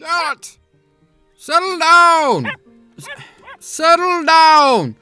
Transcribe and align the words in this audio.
Charlotte! 0.00 0.58
Settle 1.36 1.78
down! 1.78 2.46
S- 2.96 3.08
settle 3.58 4.24
down! 4.24 4.96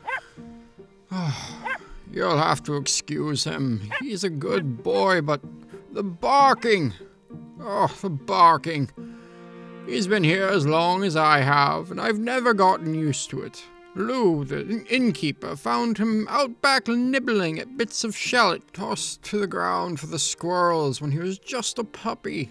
Ah, 1.12 1.76
you'll 2.12 2.36
have 2.36 2.64
to 2.64 2.76
excuse 2.76 3.44
him. 3.44 3.90
He's 4.00 4.24
a 4.24 4.30
good 4.30 4.82
boy, 4.82 5.20
but 5.20 5.40
the 5.92 6.02
barking. 6.02 6.94
Oh, 7.60 7.94
the 8.00 8.10
barking. 8.10 8.90
He's 9.86 10.08
been 10.08 10.24
here 10.24 10.48
as 10.48 10.66
long 10.66 11.04
as 11.04 11.14
I 11.14 11.40
have, 11.40 11.92
and 11.92 12.00
I've 12.00 12.18
never 12.18 12.52
gotten 12.52 12.92
used 12.92 13.30
to 13.30 13.42
it. 13.42 13.64
Lou, 13.94 14.44
the 14.44 14.84
innkeeper, 14.90 15.54
found 15.54 15.98
him 15.98 16.26
out 16.28 16.60
back 16.60 16.88
nibbling 16.88 17.60
at 17.60 17.76
bits 17.76 18.02
of 18.02 18.16
shallot 18.16 18.72
tossed 18.72 19.22
to 19.24 19.38
the 19.38 19.46
ground 19.46 20.00
for 20.00 20.06
the 20.06 20.18
squirrels 20.18 21.00
when 21.00 21.12
he 21.12 21.18
was 21.18 21.38
just 21.38 21.78
a 21.78 21.84
puppy. 21.84 22.50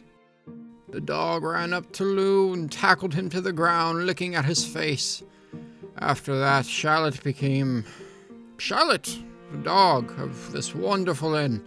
The 0.89 1.01
dog 1.01 1.43
ran 1.43 1.73
up 1.73 1.91
to 1.93 2.03
Lou 2.03 2.53
and 2.53 2.71
tackled 2.71 3.13
him 3.13 3.29
to 3.29 3.41
the 3.41 3.51
ground, 3.51 4.05
licking 4.05 4.35
at 4.35 4.45
his 4.45 4.65
face. 4.65 5.21
After 5.99 6.37
that, 6.39 6.65
Charlotte 6.65 7.23
became 7.23 7.83
Charlotte, 8.57 9.17
the 9.51 9.57
dog 9.57 10.17
of 10.19 10.51
this 10.51 10.73
wonderful 10.73 11.35
inn. 11.35 11.63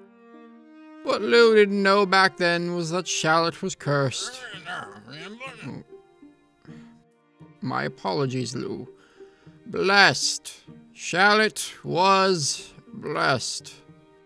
What 1.02 1.22
Lou 1.22 1.54
didn't 1.54 1.82
know 1.82 2.06
back 2.06 2.36
then 2.36 2.74
was 2.74 2.90
that 2.90 3.08
Charlotte 3.08 3.62
was 3.62 3.74
cursed. 3.74 4.40
My 7.60 7.84
apologies, 7.84 8.54
Lou. 8.54 8.88
Blessed. 9.66 10.60
Charlotte 10.94 11.72
was 11.84 12.72
blessed. 12.92 13.74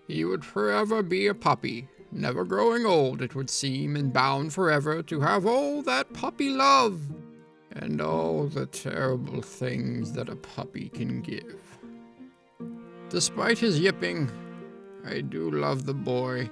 He 0.07 0.25
would 0.25 0.45
forever 0.45 1.03
be 1.03 1.27
a 1.27 1.35
puppy, 1.35 1.89
never 2.15 2.45
growing 2.45 2.87
old, 2.87 3.21
it 3.21 3.35
would 3.35 3.51
seem, 3.51 3.97
and 3.97 4.13
bound 4.13 4.53
forever 4.53 5.03
to 5.03 5.21
have 5.21 5.47
all 5.47 5.83
that 5.83 6.13
puppy 6.13 6.51
love 6.51 7.01
and 7.73 8.01
all 8.01 8.47
the 8.47 8.67
terrible 8.67 9.43
things 9.43 10.13
that 10.13 10.29
a 10.29 10.37
puppy 10.37 10.89
can 10.89 11.21
give. 11.21 11.61
Despite 13.11 13.59
his 13.59 13.79
yipping, 13.79 14.31
I 15.07 15.21
do 15.21 15.51
love 15.51 15.85
the 15.85 15.95
boy. 15.95 16.49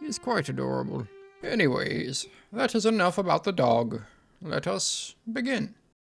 He's 0.00 0.18
quite 0.18 0.48
adorable. 0.48 1.06
Anyways, 1.42 2.26
that 2.52 2.74
is 2.74 2.86
enough 2.86 3.18
about 3.18 3.44
the 3.44 3.52
dog. 3.52 4.02
Let 4.42 4.66
us 4.66 5.14
begin. 5.32 5.74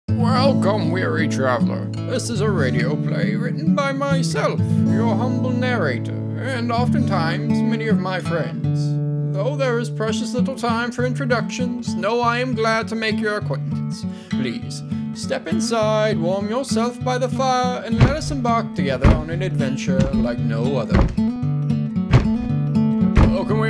Welcome, 0.09 0.91
weary 0.91 1.27
traveler. 1.27 1.85
This 1.91 2.29
is 2.29 2.41
a 2.41 2.49
radio 2.49 2.95
play 2.95 3.35
written 3.35 3.75
by 3.75 3.91
myself, 3.91 4.59
your 4.59 5.15
humble 5.15 5.51
narrator, 5.51 6.15
and 6.39 6.71
oftentimes 6.71 7.61
many 7.61 7.87
of 7.87 7.99
my 7.99 8.19
friends. 8.19 8.93
Though 9.35 9.55
there 9.55 9.79
is 9.79 9.89
precious 9.89 10.33
little 10.33 10.55
time 10.55 10.91
for 10.91 11.05
introductions, 11.05 11.93
know 11.95 12.21
I 12.21 12.39
am 12.39 12.55
glad 12.55 12.87
to 12.89 12.95
make 12.95 13.19
your 13.19 13.37
acquaintance. 13.37 14.05
Please, 14.29 14.83
step 15.13 15.47
inside, 15.47 16.17
warm 16.17 16.49
yourself 16.49 17.03
by 17.03 17.17
the 17.17 17.29
fire, 17.29 17.83
and 17.83 17.99
let 17.99 18.11
us 18.11 18.31
embark 18.31 18.73
together 18.75 19.07
on 19.09 19.29
an 19.29 19.41
adventure 19.41 19.99
like 20.13 20.39
no 20.39 20.77
other. 20.77 21.36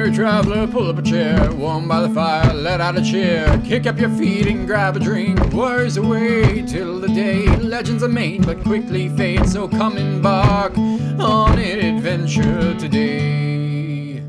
Weary 0.08 0.16
traveler, 0.16 0.68
pull 0.68 0.90
up 0.90 0.98
a 0.98 1.02
chair, 1.02 1.52
warm 1.52 1.86
by 1.86 2.00
the 2.00 2.10
fire, 2.10 2.54
let 2.54 2.80
out 2.80 2.98
a 2.98 3.04
cheer, 3.04 3.62
kick 3.66 3.86
up 3.86 4.00
your 4.00 4.10
feet 4.12 4.48
and 4.48 4.66
grab 4.66 4.96
a 4.96 5.02
drink, 5.02 5.38
worries 5.52 5.98
away 5.98 6.62
till 6.62 7.02
the 7.02 7.10
day. 7.10 7.46
Legends 7.58 8.02
are 8.04 8.08
made 8.08 8.46
but 8.46 8.64
quickly 8.64 9.10
fade, 9.10 9.46
so 9.50 9.68
come 9.68 9.98
embark 9.98 10.78
on 10.78 11.60
an 11.60 11.98
adventure 11.98 12.74
today. 12.80 14.24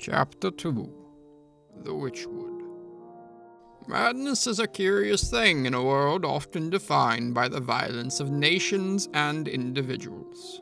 Chapter 0.00 0.50
2 0.50 0.92
The 1.84 1.92
Witchwood 1.92 2.60
Madness 3.86 4.48
is 4.48 4.58
a 4.58 4.66
curious 4.66 5.30
thing 5.30 5.64
in 5.64 5.74
a 5.74 5.84
world 5.84 6.24
often 6.24 6.70
defined 6.70 7.34
by 7.34 7.46
the 7.46 7.60
violence 7.60 8.18
of 8.18 8.32
nations 8.32 9.08
and 9.14 9.46
individuals. 9.46 10.60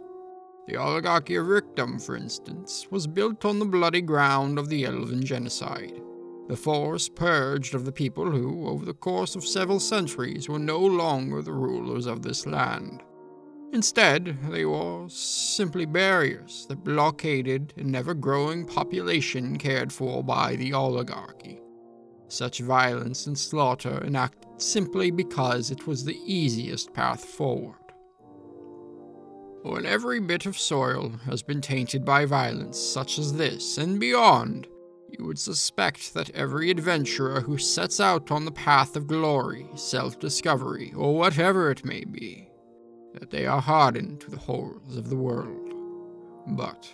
The 0.66 0.76
oligarchy 0.76 1.36
of 1.36 1.46
Rickdom, 1.46 2.00
for 2.00 2.16
instance, 2.16 2.88
was 2.90 3.06
built 3.06 3.44
on 3.44 3.60
the 3.60 3.64
bloody 3.64 4.02
ground 4.02 4.58
of 4.58 4.68
the 4.68 4.84
Elven 4.84 5.24
genocide. 5.24 6.00
The 6.48 6.56
force 6.56 7.08
purged 7.08 7.74
of 7.74 7.84
the 7.84 7.92
people 7.92 8.30
who, 8.30 8.68
over 8.68 8.84
the 8.84 8.94
course 8.94 9.36
of 9.36 9.44
several 9.44 9.78
centuries, 9.78 10.48
were 10.48 10.58
no 10.58 10.80
longer 10.80 11.40
the 11.40 11.52
rulers 11.52 12.06
of 12.06 12.22
this 12.22 12.46
land. 12.46 13.02
Instead, 13.72 14.38
they 14.50 14.64
were 14.64 15.08
simply 15.08 15.86
barriers 15.86 16.66
that 16.68 16.82
blockaded 16.82 17.72
an 17.76 17.94
ever 17.94 18.14
growing 18.14 18.64
population 18.64 19.58
cared 19.58 19.92
for 19.92 20.24
by 20.24 20.56
the 20.56 20.72
oligarchy. 20.72 21.60
Such 22.28 22.60
violence 22.60 23.26
and 23.26 23.38
slaughter 23.38 24.02
enacted 24.04 24.60
simply 24.60 25.10
because 25.12 25.70
it 25.70 25.86
was 25.86 26.04
the 26.04 26.18
easiest 26.24 26.92
path 26.92 27.24
forward. 27.24 27.85
When 29.66 29.84
every 29.84 30.20
bit 30.20 30.46
of 30.46 30.56
soil 30.56 31.10
has 31.24 31.42
been 31.42 31.60
tainted 31.60 32.04
by 32.04 32.24
violence 32.24 32.78
such 32.78 33.18
as 33.18 33.32
this 33.32 33.78
and 33.78 33.98
beyond, 33.98 34.68
you 35.10 35.24
would 35.24 35.40
suspect 35.40 36.14
that 36.14 36.30
every 36.30 36.70
adventurer 36.70 37.40
who 37.40 37.58
sets 37.58 37.98
out 37.98 38.30
on 38.30 38.44
the 38.44 38.52
path 38.52 38.94
of 38.94 39.08
glory, 39.08 39.66
self 39.74 40.20
discovery, 40.20 40.92
or 40.96 41.16
whatever 41.16 41.68
it 41.68 41.84
may 41.84 42.04
be, 42.04 42.48
that 43.14 43.30
they 43.32 43.44
are 43.44 43.60
hardened 43.60 44.20
to 44.20 44.30
the 44.30 44.36
horrors 44.36 44.96
of 44.96 45.10
the 45.10 45.16
world. 45.16 45.74
But 46.46 46.88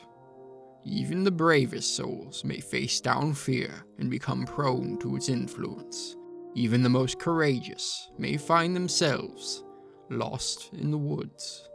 even 0.82 1.24
the 1.24 1.30
bravest 1.30 1.94
souls 1.94 2.42
may 2.42 2.58
face 2.58 3.02
down 3.02 3.34
fear 3.34 3.84
and 3.98 4.10
become 4.10 4.46
prone 4.46 4.98
to 5.00 5.14
its 5.14 5.28
influence. 5.28 6.16
Even 6.54 6.82
the 6.82 6.88
most 6.88 7.18
courageous 7.18 8.10
may 8.16 8.38
find 8.38 8.74
themselves 8.74 9.62
lost 10.08 10.70
in 10.72 10.90
the 10.90 10.96
woods. 10.96 11.68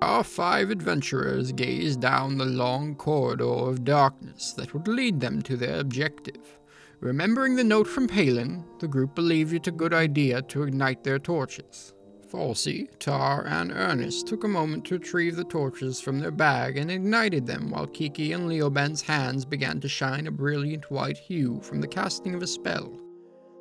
Our 0.00 0.22
five 0.22 0.70
adventurers 0.70 1.50
gazed 1.50 2.00
down 2.00 2.38
the 2.38 2.44
long 2.44 2.94
corridor 2.94 3.44
of 3.44 3.82
darkness 3.82 4.52
that 4.52 4.72
would 4.72 4.86
lead 4.86 5.18
them 5.18 5.42
to 5.42 5.56
their 5.56 5.80
objective. 5.80 6.56
Remembering 7.00 7.56
the 7.56 7.64
note 7.64 7.88
from 7.88 8.06
Palin, 8.06 8.64
the 8.78 8.86
group 8.86 9.16
believed 9.16 9.54
it 9.54 9.66
a 9.66 9.72
good 9.72 9.92
idea 9.92 10.40
to 10.42 10.62
ignite 10.62 11.02
their 11.02 11.18
torches. 11.18 11.94
Falsey, 12.30 12.88
Tar, 13.00 13.44
and 13.48 13.72
Ernest 13.72 14.28
took 14.28 14.44
a 14.44 14.48
moment 14.48 14.84
to 14.84 14.98
retrieve 14.98 15.34
the 15.34 15.42
torches 15.42 16.00
from 16.00 16.20
their 16.20 16.30
bag 16.30 16.76
and 16.76 16.92
ignited 16.92 17.46
them 17.46 17.70
while 17.70 17.88
Kiki 17.88 18.32
and 18.32 18.48
Leoben's 18.48 19.02
hands 19.02 19.44
began 19.44 19.80
to 19.80 19.88
shine 19.88 20.28
a 20.28 20.30
brilliant 20.30 20.88
white 20.92 21.18
hue 21.18 21.58
from 21.60 21.80
the 21.80 21.88
casting 21.88 22.34
of 22.34 22.42
a 22.42 22.46
spell. 22.46 23.00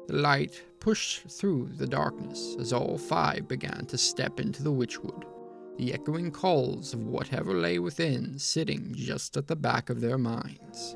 The 0.08 0.18
light 0.18 0.62
pushed 0.80 1.30
through 1.32 1.72
the 1.78 1.88
darkness 1.88 2.56
as 2.60 2.74
all 2.74 3.00
five 3.00 3.48
began 3.48 3.88
to 3.88 3.98
step 3.98 4.40
into 4.40 4.62
the 4.62 4.72
witchwood 4.72 5.24
the 5.78 5.94
echoing 5.94 6.32
calls 6.32 6.94
of 6.94 7.04
whatever 7.04 7.54
lay 7.54 7.78
within 7.78 8.38
sitting 8.40 8.94
just 8.96 9.38
at 9.38 9.48
the 9.48 9.56
back 9.56 9.90
of 9.90 10.02
their 10.02 10.18
minds. 10.18 10.96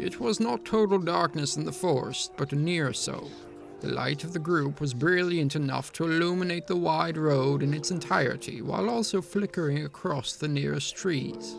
It 0.00 0.20
was 0.20 0.40
not 0.40 0.64
total 0.64 0.98
darkness 0.98 1.56
in 1.56 1.64
the 1.64 1.72
forest, 1.72 2.32
but 2.36 2.52
near 2.52 2.92
so. 2.92 3.28
The 3.80 3.88
light 3.88 4.24
of 4.24 4.32
the 4.32 4.40
group 4.40 4.80
was 4.80 4.92
brilliant 4.92 5.54
enough 5.54 5.92
to 5.94 6.04
illuminate 6.04 6.66
the 6.66 6.76
wide 6.76 7.16
road 7.16 7.62
in 7.62 7.72
its 7.72 7.92
entirety, 7.92 8.60
while 8.60 8.90
also 8.90 9.22
flickering 9.22 9.84
across 9.84 10.34
the 10.34 10.48
nearest 10.48 10.96
trees. 10.96 11.54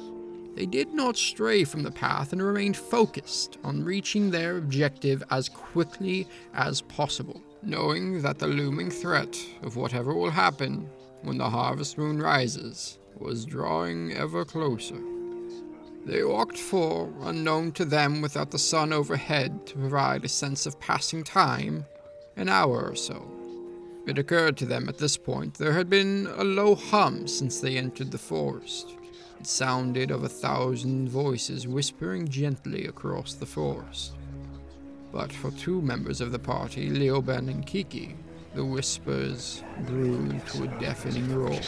They 0.55 0.65
did 0.65 0.93
not 0.93 1.15
stray 1.15 1.63
from 1.63 1.83
the 1.83 1.91
path 1.91 2.33
and 2.33 2.43
remained 2.43 2.75
focused 2.75 3.57
on 3.63 3.85
reaching 3.85 4.29
their 4.29 4.57
objective 4.57 5.23
as 5.31 5.47
quickly 5.47 6.27
as 6.53 6.81
possible, 6.81 7.41
knowing 7.63 8.21
that 8.21 8.39
the 8.39 8.47
looming 8.47 8.89
threat 8.89 9.37
of 9.61 9.77
whatever 9.77 10.13
will 10.13 10.31
happen 10.31 10.89
when 11.21 11.37
the 11.37 11.49
harvest 11.49 11.97
moon 11.97 12.21
rises, 12.21 12.99
was 13.17 13.45
drawing 13.45 14.13
ever 14.13 14.45
closer. 14.45 14.99
They 16.05 16.23
walked 16.23 16.57
for, 16.57 17.13
unknown 17.21 17.73
to 17.73 17.85
them 17.85 18.21
without 18.21 18.51
the 18.51 18.57
sun 18.57 18.93
overhead 18.93 19.67
to 19.67 19.77
provide 19.77 20.25
a 20.25 20.29
sense 20.29 20.65
of 20.65 20.79
passing 20.79 21.23
time, 21.23 21.85
an 22.35 22.49
hour 22.49 22.89
or 22.89 22.95
so. 22.95 23.29
It 24.07 24.17
occurred 24.17 24.57
to 24.57 24.65
them 24.65 24.89
at 24.89 24.97
this 24.97 25.17
point 25.17 25.55
there 25.55 25.73
had 25.73 25.89
been 25.89 26.27
a 26.37 26.43
low 26.43 26.73
hum 26.73 27.27
since 27.27 27.59
they 27.59 27.77
entered 27.77 28.11
the 28.11 28.17
forest. 28.17 28.95
It 29.39 29.45
sounded 29.45 30.09
of 30.09 30.23
a 30.23 30.29
thousand 30.29 31.09
voices 31.09 31.67
whispering 31.67 32.27
gently 32.27 32.85
across 32.85 33.33
the 33.33 33.45
forest. 33.45 34.13
But 35.11 35.31
for 35.31 35.51
two 35.51 35.81
members 35.81 36.21
of 36.21 36.31
the 36.31 36.39
party, 36.39 36.89
Leoben 36.89 37.49
and 37.49 37.65
Kiki, 37.65 38.15
the 38.53 38.65
whispers 38.65 39.63
grew 39.85 40.27
to 40.51 40.63
a 40.63 40.67
deafening 40.79 41.33
roar. 41.35 41.59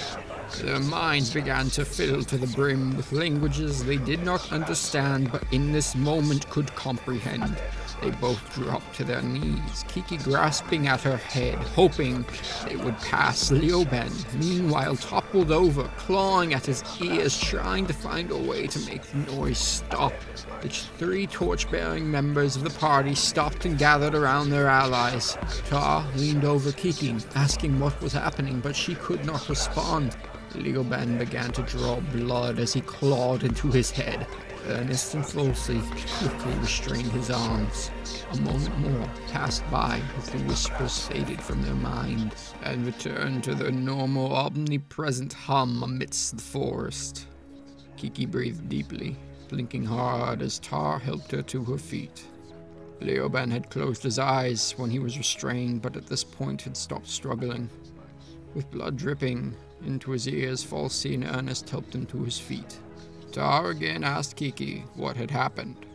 Their 0.62 0.80
minds 0.80 1.33
began 1.33 1.69
to 1.72 1.86
fill 1.86 2.24
to 2.24 2.38
the 2.38 2.48
brim 2.48 2.98
with 2.98 3.12
languages 3.12 3.83
they 3.83 3.98
did 3.98 4.24
not 4.24 4.51
understand 4.51 5.31
but 5.31 5.44
in 5.51 5.72
this 5.72 5.95
moment 5.95 6.50
could 6.50 6.74
comprehend. 6.75 7.56
They 8.01 8.10
both 8.12 8.56
dropped 8.56 8.95
to 8.95 9.04
their 9.04 9.22
knees, 9.22 9.86
Kiki 9.88 10.18
grasping 10.18 10.88
at 10.88 11.01
her 11.01 11.18
head, 11.18 11.60
hoping 11.60 12.25
they 12.66 12.75
would 12.75 12.98
pass 12.98 13.51
Leoben, 13.51 14.12
meanwhile 14.39 14.95
toppled 14.95 15.51
over, 15.51 15.84
clawing 15.98 16.56
at 16.56 16.66
his 16.66 16.84
ears, 17.00 17.39
trying 17.39 17.86
to 17.86 17.94
find 17.94 18.31
a 18.31 18.38
way 18.38 18.66
to 18.66 18.80
make 18.89 19.04
the 19.04 19.18
noise 19.36 19.60
stop. 19.60 20.13
The 20.62 20.69
three 20.69 21.25
torch-bearing 21.25 22.10
members 22.10 22.56
of 22.56 22.63
the 22.63 22.69
party 22.69 23.16
stopped 23.16 23.66
and 23.66 23.80
gathered 23.80 24.13
around 24.13 24.52
their 24.52 24.68
allies. 24.68 25.36
Tar 25.68 26.06
leaned 26.16 26.46
over 26.46 26.72
Kiki, 26.72 27.16
asking 27.34 27.80
what 27.80 28.00
was 28.00 28.13
happening, 28.13 28.60
but 28.60 28.75
she 28.75 28.94
could 28.94 29.25
not 29.25 29.50
respond. 29.50 30.16
Leoben 30.54 31.18
began 31.18 31.52
to 31.54 31.63
draw 31.63 32.00
blood 32.00 32.60
as 32.60 32.74
he 32.74 32.81
clawed 32.81 33.44
into 33.44 33.69
his 33.72 33.90
head. 33.90 34.28
Ernest 34.68 35.16
and 35.16 35.25
Falsey 35.25 35.81
quickly 36.19 36.54
restrained 36.60 37.12
his 37.12 37.31
arms. 37.31 37.90
A 38.31 38.38
moment 38.42 38.78
more 38.80 39.10
passed 39.31 39.63
by 39.72 40.00
as 40.19 40.30
the 40.30 40.38
whispers 40.40 41.08
faded 41.08 41.42
from 41.42 41.63
their 41.63 41.74
mind 41.74 42.36
and 42.62 42.86
returned 42.86 43.44
to 43.46 43.56
their 43.56 43.72
normal, 43.72 44.36
omnipresent 44.36 45.34
hum 45.34 45.81
amidst 45.81 46.36
the 46.38 46.44
forest. 46.44 47.25
Kiki 47.98 48.28
breathed 48.28 48.69
deeply, 48.69 49.18
blinking 49.51 49.83
hard 49.86 50.42
as 50.42 50.57
Tar 50.59 50.98
helped 50.98 51.31
her 51.31 51.42
to 51.44 51.63
her 51.65 51.77
feet. 51.77 52.25
Leoben 53.01 53.51
had 53.51 53.69
closed 53.69 54.01
his 54.01 54.18
eyes 54.18 54.74
when 54.77 54.89
he 54.89 55.00
was 55.00 55.18
restrained, 55.18 55.81
but 55.81 55.98
at 55.98 56.07
this 56.07 56.24
point 56.24 56.62
had 56.62 56.77
stopped 56.77 57.07
struggling. 57.09 57.69
With 58.56 58.71
blood 58.71 58.95
dripping 58.95 59.53
into 59.86 60.12
his 60.12 60.27
ears, 60.27 60.63
Falsey 60.63 61.15
and 61.15 61.25
Ernest 61.25 61.69
helped 61.69 61.94
him 61.94 62.06
to 62.07 62.24
his 62.24 62.39
feet. 62.39 62.80
Tar 63.31 63.71
again 63.71 64.03
asked 64.03 64.38
Kiki 64.38 64.86
what 64.95 65.18
had 65.18 65.31
happened. 65.31 65.86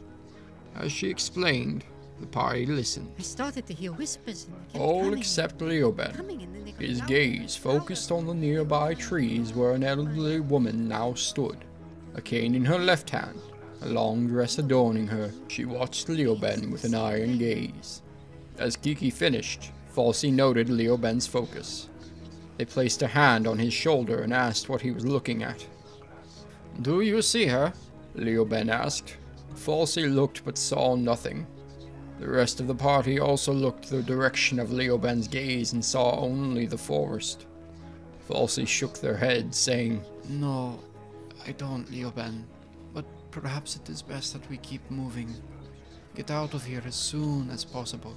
As 0.75 0.93
she 0.93 1.09
explained, 1.09 1.85
the 2.21 2.27
party 2.27 2.67
listened. 2.67 3.13
I 3.19 3.23
started 3.23 3.67
to 3.67 3.75
hear 3.75 3.93
whispers. 3.93 4.49
All 4.75 5.05
coming, 5.05 5.19
except 5.19 5.59
Leoben. 5.59 6.15
coming, 6.15 6.43
and 6.43 6.55
then 6.55 6.65
they 6.65 6.73
got 6.73 6.81
His 6.81 7.01
gaze 7.03 7.57
focused 7.57 8.11
on 8.11 8.27
the 8.27 8.35
nearby 8.35 8.95
trees 8.95 9.55
where 9.55 9.73
an 9.73 9.85
elderly 9.85 10.41
woman 10.41 10.89
now 10.89 11.15
stood, 11.15 11.59
a 12.17 12.21
cane 12.23 12.55
in 12.55 12.65
her 12.65 12.79
left 12.79 13.11
hand, 13.11 13.39
a 13.83 13.89
long 13.89 14.27
dress 14.27 14.59
adorning 14.59 15.07
her. 15.07 15.31
She 15.49 15.65
watched 15.65 16.09
Leoben 16.09 16.73
with 16.73 16.85
an 16.85 16.95
iron 16.95 17.39
gaze. 17.39 18.03
As 18.59 18.77
Kiki 18.77 19.11
finished, 19.11 19.71
Falsey 19.95 20.33
noted 20.33 20.69
Leoben's 20.69 21.27
focus. 21.27 21.89
They 22.57 22.65
placed 22.65 23.03
a 23.03 23.07
hand 23.07 23.47
on 23.47 23.59
his 23.59 23.75
shoulder 23.75 24.23
and 24.23 24.33
asked 24.33 24.69
what 24.69 24.81
he 24.81 24.91
was 24.91 25.05
looking 25.05 25.43
at. 25.43 25.65
Do 26.81 27.03
you 27.03 27.21
see 27.21 27.47
her? 27.47 27.73
Leoben 28.15 28.71
asked. 28.71 29.17
Falsey 29.55 30.13
looked 30.13 30.45
but 30.45 30.57
saw 30.57 30.97
nothing. 30.97 31.47
The 32.19 32.29
rest 32.29 32.61
of 32.61 32.67
the 32.67 32.75
party 32.75 33.21
also 33.21 33.53
looked 33.53 33.91
the 33.91 34.03
direction 34.03 34.59
of 34.59 34.71
Leoben's 34.71 35.29
gaze 35.29 35.75
and 35.75 35.85
saw 35.85 36.19
only 36.19 36.65
the 36.65 36.79
forest. 36.79 37.45
Falsey 38.27 38.67
shook 38.67 38.99
their 38.99 39.17
heads, 39.17 39.59
saying, 39.59 40.03
No, 40.31 40.79
I 41.47 41.53
don't, 41.53 41.91
Leoben. 41.91 42.45
But 42.93 43.05
perhaps 43.31 43.77
it 43.77 43.89
is 43.89 44.03
best 44.03 44.33
that 44.33 44.49
we 44.51 44.57
keep 44.59 44.91
moving. 44.91 45.35
Get 46.15 46.31
out 46.31 46.55
of 46.55 46.65
here 46.65 46.83
as 46.87 46.95
soon 46.95 47.51
as 47.51 47.65
possible. 47.65 48.15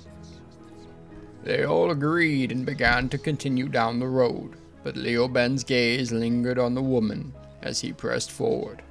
They 1.44 1.66
all 1.66 1.92
agreed 1.92 2.52
and 2.52 2.66
began 2.66 3.08
to 3.10 3.18
continue 3.18 3.70
down 3.70 4.00
the 4.00 4.08
road, 4.08 4.56
but 4.84 4.96
Leoben's 4.96 5.64
gaze 5.64 6.12
lingered 6.12 6.60
on 6.60 6.74
the 6.74 6.82
woman 6.82 7.34
as 7.62 7.80
he 7.80 7.94
pressed 7.94 8.32
forward. 8.32 8.82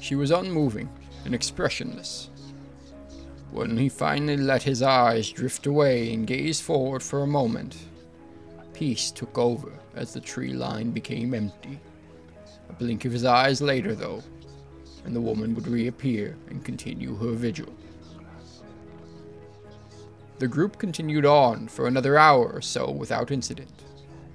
She 0.00 0.14
was 0.14 0.30
unmoving 0.30 0.88
and 1.24 1.34
expressionless. 1.34 2.30
When 3.50 3.76
he 3.76 3.88
finally 3.88 4.36
let 4.36 4.62
his 4.62 4.82
eyes 4.82 5.30
drift 5.30 5.66
away 5.66 6.12
and 6.12 6.26
gazed 6.26 6.62
forward 6.62 7.02
for 7.02 7.22
a 7.22 7.26
moment, 7.26 7.76
peace 8.74 9.10
took 9.10 9.38
over 9.38 9.72
as 9.94 10.12
the 10.12 10.20
tree 10.20 10.52
line 10.52 10.90
became 10.90 11.32
empty. 11.32 11.80
A 12.68 12.72
blink 12.72 13.04
of 13.04 13.12
his 13.12 13.24
eyes 13.24 13.60
later, 13.60 13.94
though, 13.94 14.22
and 15.04 15.14
the 15.14 15.20
woman 15.20 15.54
would 15.54 15.68
reappear 15.68 16.36
and 16.48 16.64
continue 16.64 17.14
her 17.16 17.32
vigil. 17.32 17.72
The 20.38 20.48
group 20.48 20.78
continued 20.78 21.24
on 21.24 21.68
for 21.68 21.86
another 21.86 22.18
hour 22.18 22.50
or 22.52 22.60
so 22.60 22.90
without 22.90 23.30
incident. 23.30 23.84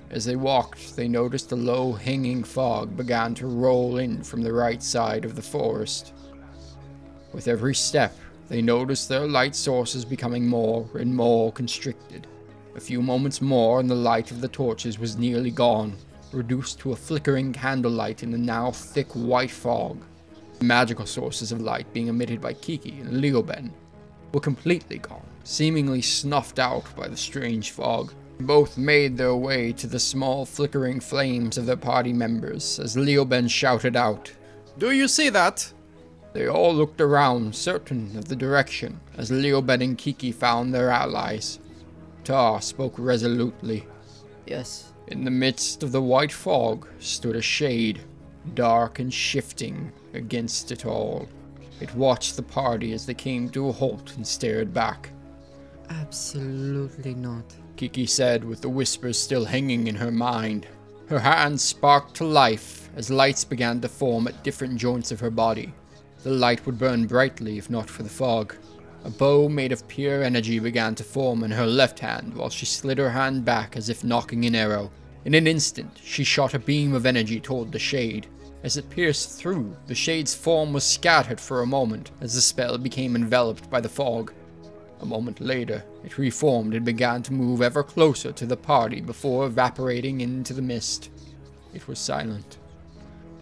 As 0.09 0.25
they 0.25 0.35
walked, 0.35 0.95
they 0.95 1.07
noticed 1.07 1.51
a 1.51 1.55
low 1.55 1.93
hanging 1.93 2.43
fog 2.43 2.97
began 2.97 3.35
to 3.35 3.47
roll 3.47 3.97
in 3.97 4.23
from 4.23 4.41
the 4.41 4.51
right 4.51 4.81
side 4.81 5.23
of 5.23 5.35
the 5.35 5.41
forest. 5.41 6.13
With 7.33 7.47
every 7.47 7.75
step, 7.75 8.17
they 8.49 8.61
noticed 8.61 9.07
their 9.07 9.27
light 9.27 9.55
sources 9.55 10.03
becoming 10.03 10.45
more 10.45 10.89
and 10.95 11.15
more 11.15 11.51
constricted. 11.53 12.27
A 12.75 12.79
few 12.79 13.01
moments 13.01 13.41
more, 13.41 13.79
and 13.79 13.89
the 13.89 13.95
light 13.95 14.31
of 14.31 14.41
the 14.41 14.47
torches 14.47 14.99
was 14.99 15.17
nearly 15.17 15.51
gone, 15.51 15.95
reduced 16.33 16.79
to 16.79 16.91
a 16.91 16.95
flickering 16.95 17.53
candlelight 17.53 18.23
in 18.23 18.31
the 18.31 18.37
now 18.37 18.71
thick 18.71 19.07
white 19.13 19.51
fog. 19.51 20.01
The 20.59 20.65
magical 20.65 21.05
sources 21.05 21.51
of 21.51 21.61
light 21.61 21.91
being 21.93 22.07
emitted 22.07 22.41
by 22.41 22.53
Kiki 22.53 22.99
and 22.99 23.21
Leoben 23.21 23.71
were 24.33 24.39
completely 24.39 24.99
gone, 24.99 25.25
seemingly 25.43 26.01
snuffed 26.01 26.59
out 26.59 26.85
by 26.95 27.07
the 27.07 27.17
strange 27.17 27.71
fog. 27.71 28.13
Both 28.39 28.77
made 28.77 29.17
their 29.17 29.35
way 29.35 29.71
to 29.73 29.87
the 29.87 29.99
small 29.99 30.45
flickering 30.45 30.99
flames 30.99 31.57
of 31.57 31.65
their 31.65 31.77
party 31.77 32.13
members 32.13 32.79
as 32.79 32.95
Leoben 32.95 33.49
shouted 33.49 33.95
out, 33.95 34.31
Do 34.77 34.91
you 34.91 35.07
see 35.07 35.29
that? 35.29 35.71
They 36.33 36.47
all 36.47 36.73
looked 36.73 37.01
around, 37.01 37.55
certain 37.55 38.17
of 38.17 38.29
the 38.29 38.35
direction, 38.35 38.99
as 39.17 39.29
Leoben 39.29 39.83
and 39.83 39.97
Kiki 39.97 40.31
found 40.31 40.73
their 40.73 40.89
allies. 40.89 41.59
Tar 42.23 42.61
spoke 42.61 42.93
resolutely. 42.97 43.85
Yes. 44.45 44.90
In 45.11 45.25
the 45.25 45.29
midst 45.29 45.83
of 45.83 45.91
the 45.91 46.01
white 46.01 46.31
fog 46.31 46.87
stood 46.99 47.35
a 47.35 47.41
shade, 47.41 47.99
dark 48.53 48.99
and 48.99 49.13
shifting 49.13 49.91
against 50.13 50.71
it 50.71 50.85
all. 50.85 51.27
It 51.81 51.93
watched 51.95 52.37
the 52.37 52.43
party 52.43 52.93
as 52.93 53.05
they 53.05 53.13
came 53.13 53.49
to 53.49 53.67
a 53.67 53.73
halt 53.73 54.15
and 54.15 54.25
stared 54.25 54.73
back. 54.73 55.09
Absolutely 55.89 57.13
not. 57.13 57.43
Kiki 57.75 58.05
said 58.05 58.45
with 58.45 58.61
the 58.61 58.69
whispers 58.69 59.19
still 59.19 59.43
hanging 59.43 59.87
in 59.87 59.95
her 59.95 60.11
mind. 60.11 60.65
Her 61.07 61.19
hands 61.19 61.61
sparked 61.61 62.15
to 62.15 62.23
life 62.23 62.89
as 62.95 63.09
lights 63.09 63.43
began 63.43 63.81
to 63.81 63.89
form 63.89 64.27
at 64.27 64.45
different 64.45 64.77
joints 64.77 65.11
of 65.11 65.19
her 65.19 65.29
body. 65.29 65.73
The 66.23 66.31
light 66.31 66.65
would 66.65 66.79
burn 66.79 67.05
brightly 67.05 67.57
if 67.57 67.69
not 67.69 67.89
for 67.89 68.03
the 68.03 68.09
fog. 68.09 68.55
A 69.03 69.09
bow 69.09 69.49
made 69.49 69.73
of 69.73 69.87
pure 69.89 70.23
energy 70.23 70.59
began 70.59 70.95
to 70.95 71.03
form 71.03 71.43
in 71.43 71.51
her 71.51 71.67
left 71.67 71.99
hand 71.99 72.33
while 72.33 72.49
she 72.49 72.65
slid 72.65 72.97
her 72.97 73.09
hand 73.09 73.43
back 73.43 73.75
as 73.75 73.89
if 73.89 74.05
knocking 74.05 74.45
an 74.45 74.55
arrow. 74.55 74.89
In 75.23 75.35
an 75.35 75.45
instant, 75.45 75.99
she 76.03 76.23
shot 76.23 76.53
a 76.53 76.59
beam 76.59 76.93
of 76.93 77.05
energy 77.05 77.39
toward 77.39 77.71
the 77.71 77.79
shade. 77.79 78.27
As 78.63 78.77
it 78.77 78.89
pierced 78.89 79.37
through, 79.37 79.75
the 79.87 79.95
shade's 79.95 80.33
form 80.33 80.73
was 80.73 80.83
scattered 80.83 81.39
for 81.39 81.61
a 81.61 81.67
moment 81.67 82.11
as 82.21 82.33
the 82.33 82.41
spell 82.41 82.77
became 82.77 83.15
enveloped 83.15 83.69
by 83.69 83.81
the 83.81 83.89
fog. 83.89 84.33
A 85.01 85.05
moment 85.05 85.39
later, 85.39 85.83
it 86.03 86.17
reformed 86.17 86.73
and 86.75 86.85
began 86.85 87.23
to 87.23 87.33
move 87.33 87.61
ever 87.61 87.83
closer 87.83 88.31
to 88.31 88.45
the 88.45 88.57
party 88.57 89.01
before 89.01 89.45
evaporating 89.45 90.21
into 90.21 90.53
the 90.53 90.61
mist. 90.61 91.09
It 91.73 91.87
was 91.87 91.99
silent. 91.99 92.57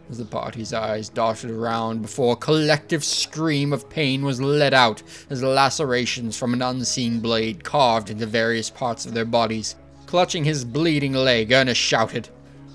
As 0.09 0.17
the 0.17 0.25
party's 0.25 0.73
eyes 0.73 1.07
darted 1.07 1.51
around 1.51 2.01
before 2.01 2.33
a 2.33 2.37
collective 2.37 3.03
scream 3.03 3.71
of 3.71 3.89
pain 3.89 4.23
was 4.23 4.41
let 4.41 4.73
out 4.73 5.03
as 5.29 5.43
lacerations 5.43 6.37
from 6.37 6.53
an 6.53 6.61
unseen 6.61 7.19
blade 7.19 7.63
carved 7.63 8.09
into 8.09 8.25
various 8.25 8.69
parts 8.69 9.05
of 9.05 9.13
their 9.13 9.25
bodies. 9.25 9.75
Clutching 10.09 10.43
his 10.43 10.65
bleeding 10.65 11.13
leg, 11.13 11.51
Ernest 11.51 11.79
shouted, 11.79 12.29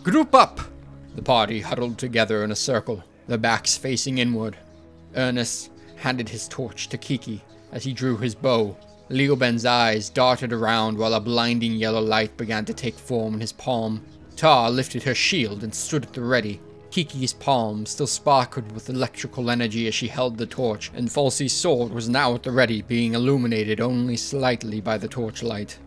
Group 0.04 0.36
up! 0.36 0.60
The 1.16 1.22
party 1.22 1.62
huddled 1.62 1.98
together 1.98 2.44
in 2.44 2.52
a 2.52 2.54
circle, 2.54 3.02
their 3.26 3.38
backs 3.38 3.76
facing 3.76 4.18
inward. 4.18 4.56
Ernest 5.16 5.72
handed 5.96 6.28
his 6.28 6.46
torch 6.46 6.88
to 6.90 6.96
Kiki 6.96 7.42
as 7.72 7.82
he 7.82 7.92
drew 7.92 8.16
his 8.16 8.36
bow. 8.36 8.76
Leoben's 9.08 9.66
eyes 9.66 10.10
darted 10.10 10.52
around 10.52 10.96
while 10.96 11.12
a 11.12 11.18
blinding 11.18 11.72
yellow 11.72 12.00
light 12.00 12.36
began 12.36 12.64
to 12.66 12.72
take 12.72 12.94
form 12.94 13.34
in 13.34 13.40
his 13.40 13.52
palm. 13.52 14.04
Tar 14.36 14.70
lifted 14.70 15.02
her 15.02 15.12
shield 15.12 15.64
and 15.64 15.74
stood 15.74 16.04
at 16.04 16.12
the 16.12 16.22
ready. 16.22 16.60
Kiki's 16.92 17.32
palm 17.32 17.84
still 17.84 18.06
sparkled 18.06 18.70
with 18.70 18.90
electrical 18.90 19.50
energy 19.50 19.88
as 19.88 19.94
she 19.96 20.06
held 20.06 20.38
the 20.38 20.46
torch, 20.46 20.92
and 20.94 21.10
Falsey's 21.10 21.52
sword 21.52 21.90
was 21.90 22.08
now 22.08 22.32
at 22.36 22.44
the 22.44 22.52
ready, 22.52 22.80
being 22.80 23.14
illuminated 23.14 23.80
only 23.80 24.16
slightly 24.16 24.80
by 24.80 24.96
the 24.96 25.08
torchlight. 25.08 25.78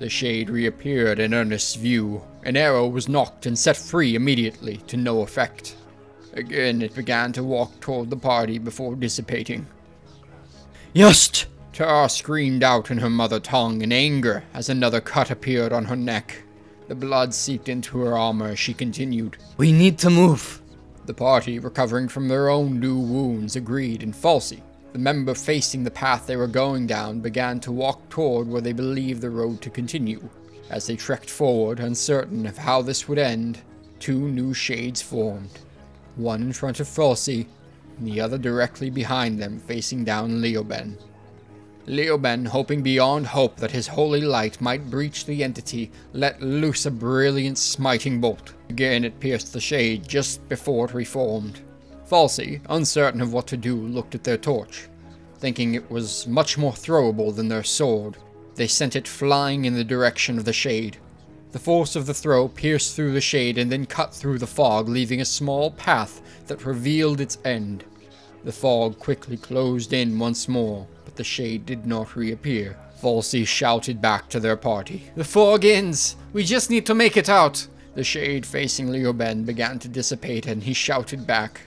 The 0.00 0.08
shade 0.08 0.48
reappeared 0.48 1.18
in 1.18 1.34
Ernest's 1.34 1.74
view. 1.74 2.22
An 2.42 2.56
arrow 2.56 2.88
was 2.88 3.06
knocked 3.06 3.44
and 3.44 3.58
set 3.58 3.76
free 3.76 4.14
immediately, 4.14 4.78
to 4.86 4.96
no 4.96 5.20
effect. 5.20 5.76
Again, 6.32 6.80
it 6.80 6.94
began 6.94 7.34
to 7.34 7.44
walk 7.44 7.78
toward 7.80 8.08
the 8.08 8.16
party 8.16 8.58
before 8.58 8.94
dissipating. 8.94 9.66
Just! 10.96 11.48
Tar 11.74 12.08
screamed 12.08 12.64
out 12.64 12.90
in 12.90 12.96
her 12.96 13.10
mother 13.10 13.38
tongue 13.38 13.82
in 13.82 13.92
anger 13.92 14.42
as 14.54 14.70
another 14.70 15.02
cut 15.02 15.30
appeared 15.30 15.70
on 15.70 15.84
her 15.84 15.96
neck. 15.96 16.44
The 16.88 16.94
blood 16.94 17.34
seeped 17.34 17.68
into 17.68 17.98
her 17.98 18.16
armor 18.16 18.48
as 18.48 18.58
she 18.58 18.72
continued. 18.72 19.36
We 19.58 19.70
need 19.70 19.98
to 19.98 20.08
move. 20.08 20.62
The 21.04 21.12
party, 21.12 21.58
recovering 21.58 22.08
from 22.08 22.26
their 22.26 22.48
own 22.48 22.80
new 22.80 22.98
wounds, 22.98 23.54
agreed, 23.54 24.02
and 24.02 24.16
Falsey, 24.16 24.62
the 24.92 24.98
member 24.98 25.34
facing 25.34 25.84
the 25.84 25.90
path 25.90 26.26
they 26.26 26.36
were 26.36 26.46
going 26.46 26.86
down, 26.86 27.20
began 27.20 27.60
to 27.60 27.72
walk 27.72 28.08
toward 28.08 28.48
where 28.48 28.60
they 28.60 28.72
believed 28.72 29.20
the 29.20 29.30
road 29.30 29.60
to 29.62 29.70
continue. 29.70 30.28
As 30.70 30.86
they 30.86 30.96
trekked 30.96 31.30
forward, 31.30 31.80
uncertain 31.80 32.46
of 32.46 32.58
how 32.58 32.82
this 32.82 33.08
would 33.08 33.18
end, 33.18 33.60
two 33.98 34.18
new 34.18 34.54
shades 34.54 35.02
formed. 35.02 35.58
One 36.16 36.42
in 36.42 36.52
front 36.52 36.80
of 36.80 36.88
Falsey, 36.88 37.46
and 37.98 38.06
the 38.06 38.20
other 38.20 38.38
directly 38.38 38.90
behind 38.90 39.38
them, 39.38 39.58
facing 39.60 40.04
down 40.04 40.40
Leoben. 40.40 40.96
Leoben, 41.86 42.46
hoping 42.46 42.82
beyond 42.82 43.26
hope 43.26 43.56
that 43.56 43.70
his 43.70 43.86
holy 43.86 44.20
light 44.20 44.60
might 44.60 44.90
breach 44.90 45.24
the 45.24 45.42
entity, 45.42 45.90
let 46.12 46.40
loose 46.40 46.86
a 46.86 46.90
brilliant 46.90 47.58
smiting 47.58 48.20
bolt. 48.20 48.54
Again 48.68 49.04
it 49.04 49.18
pierced 49.18 49.52
the 49.52 49.60
shade 49.60 50.06
just 50.06 50.46
before 50.48 50.86
it 50.86 50.94
reformed. 50.94 51.60
Falsey, 52.10 52.60
uncertain 52.68 53.20
of 53.20 53.32
what 53.32 53.46
to 53.46 53.56
do, 53.56 53.76
looked 53.76 54.16
at 54.16 54.24
their 54.24 54.36
torch. 54.36 54.88
Thinking 55.38 55.74
it 55.74 55.88
was 55.88 56.26
much 56.26 56.58
more 56.58 56.72
throwable 56.72 57.32
than 57.34 57.46
their 57.46 57.62
sword, 57.62 58.16
they 58.56 58.66
sent 58.66 58.96
it 58.96 59.06
flying 59.06 59.64
in 59.64 59.74
the 59.74 59.84
direction 59.84 60.36
of 60.36 60.44
the 60.44 60.52
shade. 60.52 60.96
The 61.52 61.60
force 61.60 61.94
of 61.94 62.06
the 62.06 62.14
throw 62.14 62.48
pierced 62.48 62.96
through 62.96 63.12
the 63.12 63.20
shade 63.20 63.58
and 63.58 63.70
then 63.70 63.86
cut 63.86 64.12
through 64.12 64.38
the 64.38 64.46
fog, 64.48 64.88
leaving 64.88 65.20
a 65.20 65.24
small 65.24 65.70
path 65.70 66.20
that 66.48 66.66
revealed 66.66 67.20
its 67.20 67.38
end. 67.44 67.84
The 68.42 68.50
fog 68.50 68.98
quickly 68.98 69.36
closed 69.36 69.92
in 69.92 70.18
once 70.18 70.48
more, 70.48 70.88
but 71.04 71.14
the 71.14 71.22
shade 71.22 71.64
did 71.64 71.86
not 71.86 72.16
reappear. 72.16 72.76
Falsey 73.00 73.46
shouted 73.46 74.02
back 74.02 74.28
to 74.30 74.40
their 74.40 74.56
party. 74.56 75.04
The 75.14 75.22
fog 75.22 75.64
ends. 75.64 76.16
We 76.32 76.42
just 76.42 76.70
need 76.70 76.86
to 76.86 76.94
make 76.94 77.16
it 77.16 77.28
out. 77.28 77.68
The 77.94 78.02
shade 78.02 78.44
facing 78.44 78.88
Leoben 78.88 79.44
began 79.46 79.78
to 79.78 79.88
dissipate, 79.88 80.46
and 80.46 80.64
he 80.64 80.72
shouted 80.72 81.26
back, 81.26 81.60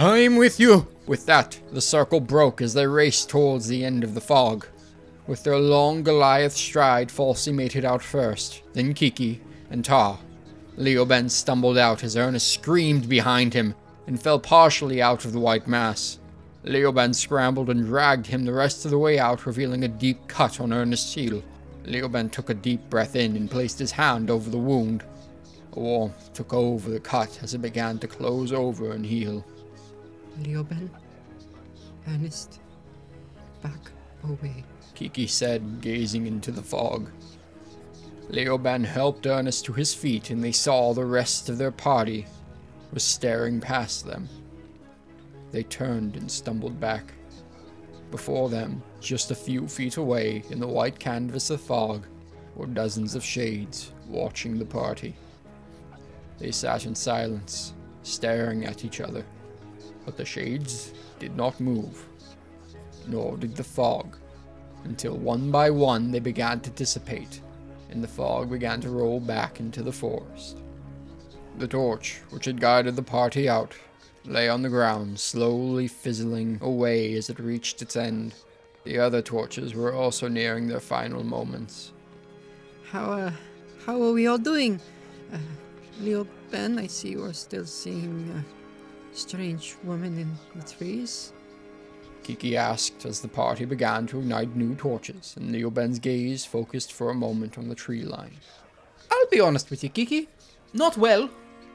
I'm 0.00 0.36
with 0.36 0.60
you! 0.60 0.86
With 1.08 1.26
that, 1.26 1.58
the 1.72 1.80
circle 1.80 2.20
broke 2.20 2.62
as 2.62 2.72
they 2.72 2.86
raced 2.86 3.28
towards 3.28 3.66
the 3.66 3.84
end 3.84 4.04
of 4.04 4.14
the 4.14 4.20
fog. 4.20 4.64
With 5.26 5.42
their 5.42 5.58
long 5.58 6.04
Goliath 6.04 6.52
stride, 6.52 7.08
Falsey 7.08 7.52
made 7.52 7.74
it 7.74 7.84
out 7.84 8.00
first, 8.00 8.62
then 8.74 8.94
Kiki, 8.94 9.40
and 9.70 9.84
Tar. 9.84 10.20
Leoben 10.76 11.28
stumbled 11.28 11.76
out 11.76 12.04
as 12.04 12.16
Ernest 12.16 12.46
screamed 12.52 13.08
behind 13.08 13.54
him 13.54 13.74
and 14.06 14.22
fell 14.22 14.38
partially 14.38 15.02
out 15.02 15.24
of 15.24 15.32
the 15.32 15.40
white 15.40 15.66
mass. 15.66 16.20
Leoben 16.64 17.12
scrambled 17.12 17.68
and 17.68 17.84
dragged 17.84 18.28
him 18.28 18.44
the 18.44 18.52
rest 18.52 18.84
of 18.84 18.92
the 18.92 18.98
way 18.98 19.18
out, 19.18 19.46
revealing 19.46 19.82
a 19.82 19.88
deep 19.88 20.28
cut 20.28 20.60
on 20.60 20.72
Ernest's 20.72 21.12
heel. 21.12 21.42
Leoben 21.86 22.30
took 22.30 22.50
a 22.50 22.54
deep 22.54 22.88
breath 22.88 23.16
in 23.16 23.34
and 23.34 23.50
placed 23.50 23.80
his 23.80 23.90
hand 23.90 24.30
over 24.30 24.48
the 24.48 24.58
wound. 24.58 25.02
A 25.72 25.80
warmth 25.80 26.32
took 26.34 26.54
over 26.54 26.88
the 26.88 27.00
cut 27.00 27.40
as 27.42 27.52
it 27.52 27.62
began 27.62 27.98
to 27.98 28.06
close 28.06 28.52
over 28.52 28.92
and 28.92 29.04
heal. 29.04 29.44
Leoben, 30.42 30.88
Ernest, 32.08 32.60
back 33.62 33.90
away. 34.24 34.64
Kiki 34.94 35.26
said, 35.26 35.80
gazing 35.80 36.26
into 36.26 36.50
the 36.50 36.62
fog. 36.62 37.10
Leoben 38.30 38.84
helped 38.84 39.26
Ernest 39.26 39.64
to 39.64 39.72
his 39.72 39.94
feet, 39.94 40.30
and 40.30 40.42
they 40.42 40.52
saw 40.52 40.92
the 40.92 41.04
rest 41.04 41.48
of 41.48 41.58
their 41.58 41.70
party 41.70 42.26
was 42.92 43.02
staring 43.02 43.60
past 43.60 44.06
them. 44.06 44.28
They 45.50 45.62
turned 45.62 46.16
and 46.16 46.30
stumbled 46.30 46.80
back. 46.80 47.12
Before 48.10 48.48
them, 48.48 48.82
just 49.00 49.30
a 49.30 49.34
few 49.34 49.68
feet 49.68 49.96
away 49.98 50.42
in 50.50 50.60
the 50.60 50.66
white 50.66 50.98
canvas 50.98 51.50
of 51.50 51.60
fog, 51.60 52.06
were 52.54 52.66
dozens 52.66 53.14
of 53.14 53.24
shades 53.24 53.92
watching 54.08 54.58
the 54.58 54.64
party. 54.64 55.14
They 56.38 56.50
sat 56.50 56.86
in 56.86 56.94
silence, 56.94 57.74
staring 58.02 58.64
at 58.64 58.84
each 58.84 59.00
other, 59.00 59.24
but 60.08 60.16
the 60.16 60.24
shades 60.24 60.94
did 61.18 61.36
not 61.36 61.60
move, 61.60 62.08
nor 63.06 63.36
did 63.36 63.54
the 63.54 63.62
fog, 63.62 64.16
until 64.84 65.18
one 65.18 65.50
by 65.50 65.68
one 65.68 66.10
they 66.10 66.18
began 66.18 66.60
to 66.60 66.70
dissipate, 66.70 67.42
and 67.90 68.02
the 68.02 68.08
fog 68.08 68.48
began 68.48 68.80
to 68.80 68.88
roll 68.88 69.20
back 69.20 69.60
into 69.60 69.82
the 69.82 69.92
forest. 69.92 70.62
The 71.58 71.68
torch, 71.68 72.22
which 72.30 72.46
had 72.46 72.58
guided 72.58 72.96
the 72.96 73.02
party 73.02 73.50
out, 73.50 73.74
lay 74.24 74.48
on 74.48 74.62
the 74.62 74.70
ground, 74.70 75.20
slowly 75.20 75.86
fizzling 75.86 76.58
away 76.62 77.12
as 77.12 77.28
it 77.28 77.38
reached 77.38 77.82
its 77.82 77.94
end. 77.94 78.34
The 78.84 78.98
other 78.98 79.20
torches 79.20 79.74
were 79.74 79.92
also 79.92 80.26
nearing 80.26 80.68
their 80.68 80.80
final 80.80 81.22
moments. 81.22 81.92
How, 82.90 83.12
uh, 83.12 83.32
how 83.84 84.02
are 84.02 84.12
we 84.14 84.26
all 84.26 84.38
doing? 84.38 84.80
Uh, 85.30 85.36
Leo 86.00 86.26
Ben, 86.50 86.78
I 86.78 86.86
see 86.86 87.10
you 87.10 87.26
are 87.26 87.34
still 87.34 87.66
seeing 87.66 88.32
a 88.34 88.57
strange 89.18 89.76
woman 89.84 90.18
in 90.18 90.32
the 90.54 90.66
trees. 90.66 91.32
Kiki 92.22 92.56
asked 92.56 93.04
as 93.06 93.20
the 93.20 93.28
party 93.28 93.64
began 93.64 94.06
to 94.08 94.18
ignite 94.18 94.54
new 94.54 94.74
torches, 94.74 95.34
and 95.36 95.50
Leoben's 95.54 95.98
gaze 95.98 96.44
focused 96.44 96.92
for 96.92 97.10
a 97.10 97.14
moment 97.14 97.56
on 97.58 97.68
the 97.68 97.74
tree 97.74 98.02
line. 98.02 98.36
I'll 99.10 99.28
be 99.30 99.40
honest 99.40 99.70
with 99.70 99.82
you, 99.82 99.88
Kiki. 99.88 100.28
Not 100.72 100.96
well. 100.96 101.30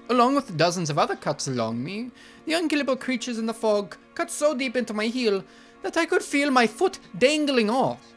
Along 0.10 0.36
with 0.36 0.58
dozens 0.58 0.90
of 0.90 1.00
other 1.00 1.16
cuts 1.16 1.48
along 1.48 1.84
me, 1.84 2.12
the 2.46 2.54
unkillable 2.54 2.98
creatures 2.98 3.38
in 3.40 3.46
the 3.46 3.54
fog 3.54 3.98
cut 4.16 4.30
so 4.30 4.54
deep 4.56 4.76
into 4.76 4.94
my 4.94 5.08
heel 5.08 5.44
that 5.82 5.98
I 5.98 6.06
could 6.06 6.22
feel 6.22 6.52
my 6.52 6.68
foot 6.68 7.00
dangling 7.18 7.70
off. 7.70 8.14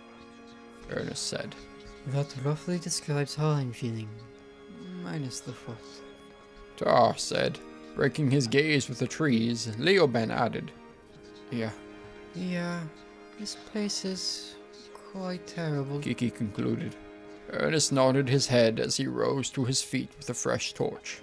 Ernest 0.90 1.28
said. 1.28 1.54
That 2.08 2.32
roughly 2.44 2.78
describes 2.78 3.34
how 3.34 3.48
I'm 3.48 3.72
feeling. 3.72 4.08
Minus 5.02 5.40
the 5.40 5.52
foot. 5.52 5.76
Tar 6.76 7.16
said, 7.16 7.58
breaking 7.96 8.30
his 8.30 8.46
gaze 8.46 8.88
with 8.88 8.98
the 9.00 9.06
trees. 9.08 9.66
Leoben 9.78 10.30
added, 10.30 10.70
Yeah, 11.50 11.70
Yeah, 12.34 12.80
this 13.40 13.56
place 13.56 14.04
is 14.04 14.54
quite 15.12 15.44
terrible. 15.46 15.98
Kiki 15.98 16.30
concluded. 16.30 16.94
Ernest 17.50 17.92
nodded 17.92 18.28
his 18.28 18.46
head 18.46 18.78
as 18.78 18.96
he 18.96 19.06
rose 19.06 19.50
to 19.50 19.64
his 19.64 19.82
feet 19.82 20.10
with 20.18 20.28
a 20.30 20.34
fresh 20.34 20.74
torch. 20.74 21.22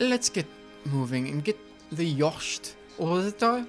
Let's 0.00 0.28
get 0.28 0.46
moving 0.86 1.28
and 1.28 1.44
get 1.44 1.58
the 1.92 2.04
Yost 2.06 2.76
Order 2.98 3.64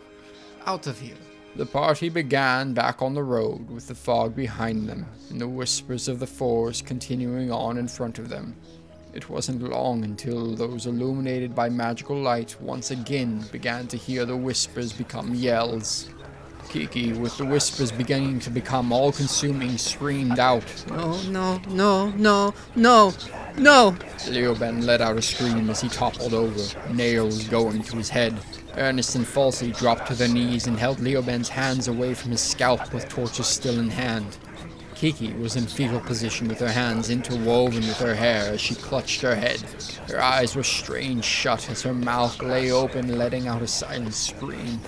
out 0.66 0.88
of 0.88 1.00
here. 1.00 1.16
The 1.56 1.66
party 1.68 2.10
began 2.10 2.74
back 2.74 3.04
on 3.04 3.13
the 3.13 3.22
road 3.24 3.70
with 3.70 3.88
the 3.88 3.94
fog 3.94 4.36
behind 4.36 4.90
them 4.90 5.06
and 5.30 5.40
the 5.40 5.48
whispers 5.48 6.08
of 6.08 6.20
the 6.20 6.25
forest 6.25 6.88
continuing 6.88 7.52
on 7.52 7.78
in 7.78 7.88
front 7.88 8.18
of 8.18 8.30
them. 8.30 8.56
It 9.13 9.29
wasn't 9.29 9.62
long 9.62 10.03
until 10.03 10.55
those 10.55 10.88
illuminated 10.88 11.53
by 11.53 11.70
magical 11.70 12.20
light 12.20 12.55
once 12.60 12.89
again 12.89 13.46
began 13.51 13.88
to 13.89 13.98
hear 13.98 14.25
the 14.25 14.36
whispers 14.36 14.91
become 14.91 15.36
yells. 15.36 16.10
Kiki, 16.70 17.13
with 17.13 17.38
the 17.38 17.46
whispers 17.46 17.91
beginning 17.91 18.39
to 18.39 18.50
become 18.50 18.91
all 18.91 19.12
consuming, 19.12 19.77
screamed 19.77 20.39
out. 20.39 20.63
No, 20.89 21.22
no, 21.24 21.62
no, 21.70 22.10
no, 22.10 22.53
no, 22.75 23.13
no! 23.55 23.96
Leoben 24.25 24.84
let 24.84 25.00
out 25.00 25.17
a 25.17 25.22
scream 25.22 25.70
as 25.70 25.82
he 25.82 25.89
toppled 25.89 26.34
over, 26.34 26.91
nails 26.91 27.43
going 27.50 27.84
to 27.84 27.98
his 27.98 28.10
head. 28.10 28.36
Ernest 28.75 29.13
and 29.13 29.25
Falsey 29.27 29.77
dropped 29.77 30.08
to 30.08 30.15
their 30.15 30.27
knees 30.27 30.65
and 30.65 30.79
held 30.79 30.98
Leoben's 30.98 31.50
hands 31.50 31.88
away 31.88 32.15
from 32.15 32.32
his 32.32 32.41
scalp 32.41 32.91
with 32.91 33.08
torches 33.10 33.46
still 33.46 33.79
in 33.79 33.91
hand. 33.91 34.38
Kiki 35.03 35.33
was 35.33 35.57
in 35.57 35.67
fetal 35.67 36.00
position 36.00 36.48
with 36.48 36.62
her 36.62 36.72
hands 36.72 37.10
interwoven 37.10 37.86
with 37.86 37.98
her 37.98 38.15
hair 38.15 38.53
as 38.53 38.62
she 38.62 38.74
clutched 38.74 39.19
her 39.19 39.36
head. 39.36 39.60
Her 40.07 40.22
eyes 40.22 40.55
were 40.55 40.63
strained 40.63 41.25
shut 41.25 41.69
as 41.69 41.81
her 41.81 41.93
mouth 41.93 42.41
lay 42.41 42.72
open, 42.72 43.17
letting 43.17 43.50
out 43.50 43.62
a 43.62 43.67
silent 43.67 44.13
scream. 44.13 44.79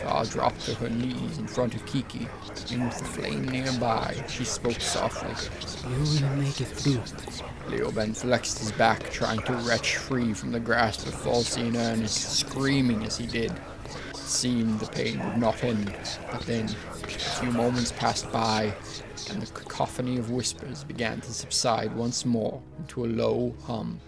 Tar 0.00 0.24
dropped 0.24 0.62
to 0.62 0.74
her 0.76 0.88
knees 0.88 1.36
in 1.36 1.46
front 1.46 1.74
of 1.74 1.84
Kiki, 1.84 2.26
and 2.70 2.84
with 2.84 2.98
the 2.98 3.04
flame 3.04 3.46
nearby, 3.46 4.24
she 4.26 4.46
spoke 4.46 4.80
softly. 4.80 5.34
You 5.86 5.98
will 5.98 6.36
make 6.36 6.58
it 6.58 6.68
through. 6.68 7.02
Leoben 7.68 8.16
flexed 8.16 8.58
his 8.58 8.72
back, 8.72 9.10
trying 9.10 9.40
to 9.40 9.52
wrench 9.52 9.98
free 9.98 10.32
from 10.32 10.52
the 10.52 10.60
grasp 10.60 11.06
of 11.06 11.12
Falsey 11.12 11.60
and 11.60 11.76
Ernest, 11.76 12.38
screaming 12.38 13.04
as 13.04 13.18
he 13.18 13.26
did. 13.26 13.52
Seemed 14.24 14.80
the 14.80 14.86
pain 14.86 15.22
would 15.24 15.36
not 15.36 15.62
end, 15.62 15.92
but 16.30 16.42
then 16.42 16.64
a 17.02 17.06
few 17.06 17.50
moments 17.52 17.92
passed 17.92 18.30
by, 18.32 18.72
and 19.30 19.42
the 19.42 19.52
cacophony 19.52 20.18
of 20.18 20.30
whispers 20.30 20.84
began 20.84 21.20
to 21.20 21.32
subside 21.32 21.94
once 21.94 22.24
more 22.24 22.62
into 22.78 23.04
a 23.04 23.06
low 23.06 23.54
hum. 23.64 24.00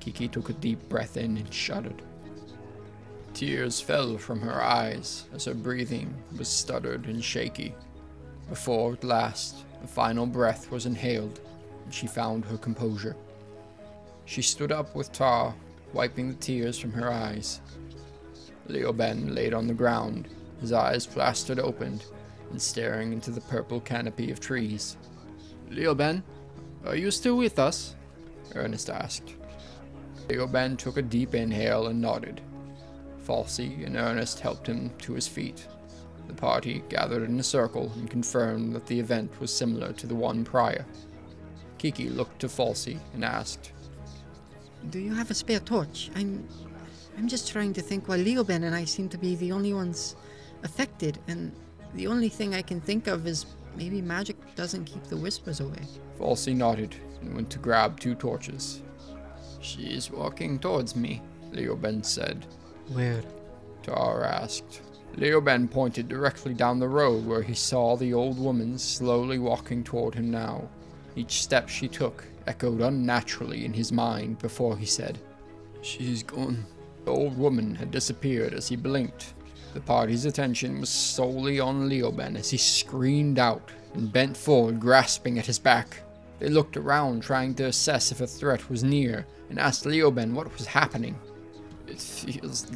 Kiki 0.00 0.28
took 0.28 0.48
a 0.50 0.54
deep 0.54 0.88
breath 0.88 1.16
in 1.16 1.36
and 1.36 1.52
shuddered. 1.52 2.02
Tears 3.34 3.80
fell 3.80 4.18
from 4.18 4.40
her 4.40 4.62
eyes 4.62 5.24
as 5.34 5.44
her 5.46 5.54
breathing 5.54 6.14
was 6.36 6.48
stuttered 6.48 7.06
and 7.06 7.22
shaky. 7.22 7.74
Before, 8.48 8.92
at 8.92 9.04
last, 9.04 9.64
the 9.80 9.88
final 9.88 10.26
breath 10.26 10.70
was 10.70 10.86
inhaled, 10.86 11.40
and 11.84 11.92
she 11.92 12.06
found 12.06 12.44
her 12.44 12.58
composure. 12.58 13.16
She 14.24 14.42
stood 14.42 14.72
up 14.72 14.94
with 14.94 15.12
Tar, 15.12 15.54
wiping 15.92 16.28
the 16.28 16.34
tears 16.34 16.78
from 16.78 16.92
her 16.92 17.10
eyes. 17.10 17.60
Leoben 18.68 19.34
laid 19.34 19.54
on 19.54 19.66
the 19.66 19.74
ground, 19.74 20.28
his 20.60 20.72
eyes 20.72 21.06
plastered 21.06 21.58
open, 21.58 22.00
and 22.50 22.60
staring 22.60 23.12
into 23.12 23.30
the 23.30 23.40
purple 23.42 23.80
canopy 23.80 24.30
of 24.30 24.40
trees. 24.40 24.96
Leoben, 25.70 26.22
are 26.84 26.96
you 26.96 27.10
still 27.10 27.36
with 27.36 27.58
us? 27.58 27.94
Ernest 28.54 28.90
asked. 28.90 29.34
Leoben 30.28 30.76
took 30.76 30.96
a 30.96 31.02
deep 31.02 31.34
inhale 31.34 31.88
and 31.88 32.00
nodded. 32.00 32.40
Falsey 33.26 33.84
and 33.84 33.96
Ernest 33.96 34.40
helped 34.40 34.66
him 34.66 34.90
to 34.98 35.14
his 35.14 35.26
feet. 35.26 35.66
The 36.28 36.34
party 36.34 36.82
gathered 36.88 37.28
in 37.28 37.38
a 37.38 37.42
circle 37.42 37.92
and 37.96 38.08
confirmed 38.08 38.74
that 38.74 38.86
the 38.86 38.98
event 38.98 39.40
was 39.40 39.52
similar 39.52 39.92
to 39.94 40.06
the 40.06 40.14
one 40.14 40.44
prior. 40.44 40.86
Kiki 41.78 42.08
looked 42.08 42.40
to 42.40 42.48
Falsey 42.48 42.98
and 43.12 43.24
asked, 43.24 43.72
Do 44.90 44.98
you 44.98 45.14
have 45.14 45.30
a 45.30 45.34
spare 45.34 45.60
torch? 45.60 46.10
I'm 46.14 46.48
I'm 47.16 47.28
just 47.28 47.50
trying 47.50 47.72
to 47.74 47.82
think 47.82 48.08
why 48.08 48.18
Leoben 48.18 48.64
and 48.64 48.74
I 48.74 48.84
seem 48.84 49.08
to 49.10 49.18
be 49.18 49.36
the 49.36 49.52
only 49.52 49.72
ones 49.72 50.16
affected, 50.62 51.18
and 51.28 51.52
the 51.94 52.06
only 52.06 52.28
thing 52.28 52.54
I 52.54 52.62
can 52.62 52.80
think 52.80 53.06
of 53.06 53.26
is 53.26 53.46
maybe 53.76 54.00
magic 54.00 54.36
doesn't 54.54 54.84
keep 54.84 55.04
the 55.04 55.16
whispers 55.16 55.60
away. 55.60 55.82
Falsey 56.18 56.54
nodded 56.54 56.94
and 57.20 57.34
went 57.34 57.50
to 57.50 57.58
grab 57.58 58.00
two 58.00 58.14
torches. 58.14 58.82
She's 59.60 60.10
walking 60.10 60.58
towards 60.58 60.96
me, 60.96 61.22
Leoben 61.52 62.04
said. 62.04 62.46
Where? 62.88 63.22
Tar 63.82 64.24
asked. 64.24 64.82
Leoben 65.16 65.70
pointed 65.70 66.08
directly 66.08 66.54
down 66.54 66.80
the 66.80 66.88
road 66.88 67.24
where 67.24 67.42
he 67.42 67.54
saw 67.54 67.96
the 67.96 68.12
old 68.12 68.38
woman 68.38 68.76
slowly 68.76 69.38
walking 69.38 69.84
toward 69.84 70.14
him 70.14 70.30
now. 70.30 70.68
Each 71.14 71.42
step 71.42 71.68
she 71.68 71.86
took 71.86 72.24
echoed 72.46 72.80
unnaturally 72.80 73.64
in 73.64 73.72
his 73.72 73.92
mind 73.92 74.38
before 74.38 74.76
he 74.76 74.86
said, 74.86 75.18
She's 75.82 76.22
gone. 76.22 76.64
The 77.04 77.10
old 77.10 77.36
woman 77.36 77.74
had 77.74 77.90
disappeared 77.90 78.54
as 78.54 78.68
he 78.68 78.76
blinked. 78.76 79.34
The 79.74 79.80
party's 79.80 80.24
attention 80.24 80.80
was 80.80 80.88
solely 80.88 81.60
on 81.60 81.88
Leoben 81.88 82.36
as 82.36 82.50
he 82.50 82.56
screamed 82.56 83.38
out 83.38 83.70
and 83.94 84.12
bent 84.12 84.36
forward, 84.36 84.80
grasping 84.80 85.38
at 85.38 85.46
his 85.46 85.58
back. 85.58 86.00
They 86.38 86.48
looked 86.48 86.76
around, 86.76 87.22
trying 87.22 87.54
to 87.56 87.64
assess 87.64 88.10
if 88.10 88.20
a 88.20 88.26
threat 88.26 88.70
was 88.70 88.84
near, 88.84 89.26
and 89.50 89.58
asked 89.58 89.84
Leoben 89.84 90.32
what 90.32 90.52
was 90.56 90.66
happening. 90.66 91.18
It 91.86 92.00
feels 92.00 92.70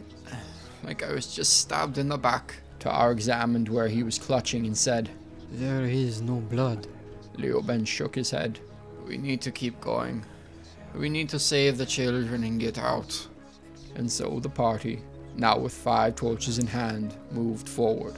like 0.85 1.03
I 1.03 1.13
was 1.13 1.35
just 1.35 1.59
stabbed 1.61 1.99
in 1.99 2.09
the 2.09 2.19
back. 2.19 2.55
Tar 2.79 3.13
examined 3.13 3.69
where 3.69 3.89
he 3.89 4.03
was 4.03 4.19
clutching 4.19 4.67
and 4.67 4.77
said, 4.77 5.11
There 5.53 5.85
is 5.85 6.21
no 6.21 6.37
blood. 6.37 6.87
Leoben 7.37 7.87
shook 7.87 8.15
his 8.15 8.31
head. 8.31 8.59
We 9.07 9.17
need 9.17 9.41
to 9.43 9.51
keep 9.51 9.81
going. 9.81 10.25
We 10.95 11.09
need 11.09 11.29
to 11.31 11.39
save 11.39 11.79
the 11.79 11.87
children 11.87 12.45
and 12.45 12.61
get 12.61 12.79
out. 12.79 13.29
And 13.99 14.11
so 14.11 14.41
the 14.41 14.49
party, 14.49 15.03
now 15.37 15.59
with 15.59 15.75
five 15.75 16.15
torches 16.15 16.59
in 16.59 16.67
hand, 16.67 17.15
moved 17.33 17.69
forward. 17.69 18.17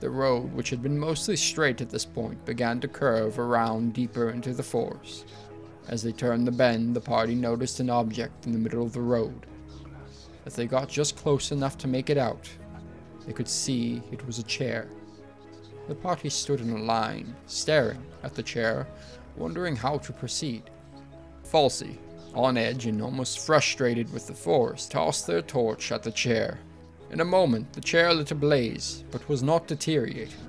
The 0.00 0.10
road, 0.10 0.52
which 0.52 0.70
had 0.70 0.82
been 0.82 0.98
mostly 0.98 1.36
straight 1.36 1.80
at 1.80 1.88
this 1.88 2.04
point, 2.04 2.44
began 2.44 2.80
to 2.80 2.88
curve 2.88 3.38
around 3.38 3.94
deeper 3.94 4.30
into 4.30 4.52
the 4.52 4.62
forest. 4.62 5.26
As 5.88 6.02
they 6.02 6.12
turned 6.12 6.46
the 6.46 6.52
bend, 6.52 6.94
the 6.94 7.00
party 7.00 7.34
noticed 7.34 7.80
an 7.80 7.90
object 7.90 8.46
in 8.46 8.52
the 8.52 8.58
middle 8.58 8.82
of 8.82 8.92
the 8.92 9.00
road. 9.00 9.46
As 10.46 10.54
they 10.54 10.66
got 10.66 10.88
just 10.88 11.16
close 11.16 11.52
enough 11.52 11.78
to 11.78 11.88
make 11.88 12.10
it 12.10 12.18
out, 12.18 12.48
they 13.26 13.32
could 13.32 13.48
see 13.48 14.02
it 14.10 14.26
was 14.26 14.38
a 14.38 14.44
chair. 14.44 14.88
The 15.88 15.94
party 15.94 16.28
stood 16.28 16.60
in 16.60 16.70
a 16.70 16.82
line, 16.82 17.34
staring 17.46 18.04
at 18.22 18.34
the 18.34 18.42
chair, 18.42 18.86
wondering 19.36 19.76
how 19.76 19.98
to 19.98 20.12
proceed. 20.12 20.70
Falsey, 21.44 21.98
on 22.34 22.56
edge 22.56 22.86
and 22.86 23.02
almost 23.02 23.46
frustrated 23.46 24.12
with 24.12 24.26
the 24.26 24.34
force, 24.34 24.86
tossed 24.86 25.26
their 25.26 25.42
torch 25.42 25.92
at 25.92 26.02
the 26.02 26.10
chair. 26.10 26.58
In 27.10 27.20
a 27.20 27.24
moment, 27.24 27.72
the 27.72 27.80
chair 27.80 28.12
lit 28.12 28.30
ablaze, 28.30 29.04
but 29.10 29.28
was 29.28 29.42
not 29.42 29.66
deteriorating. 29.66 30.48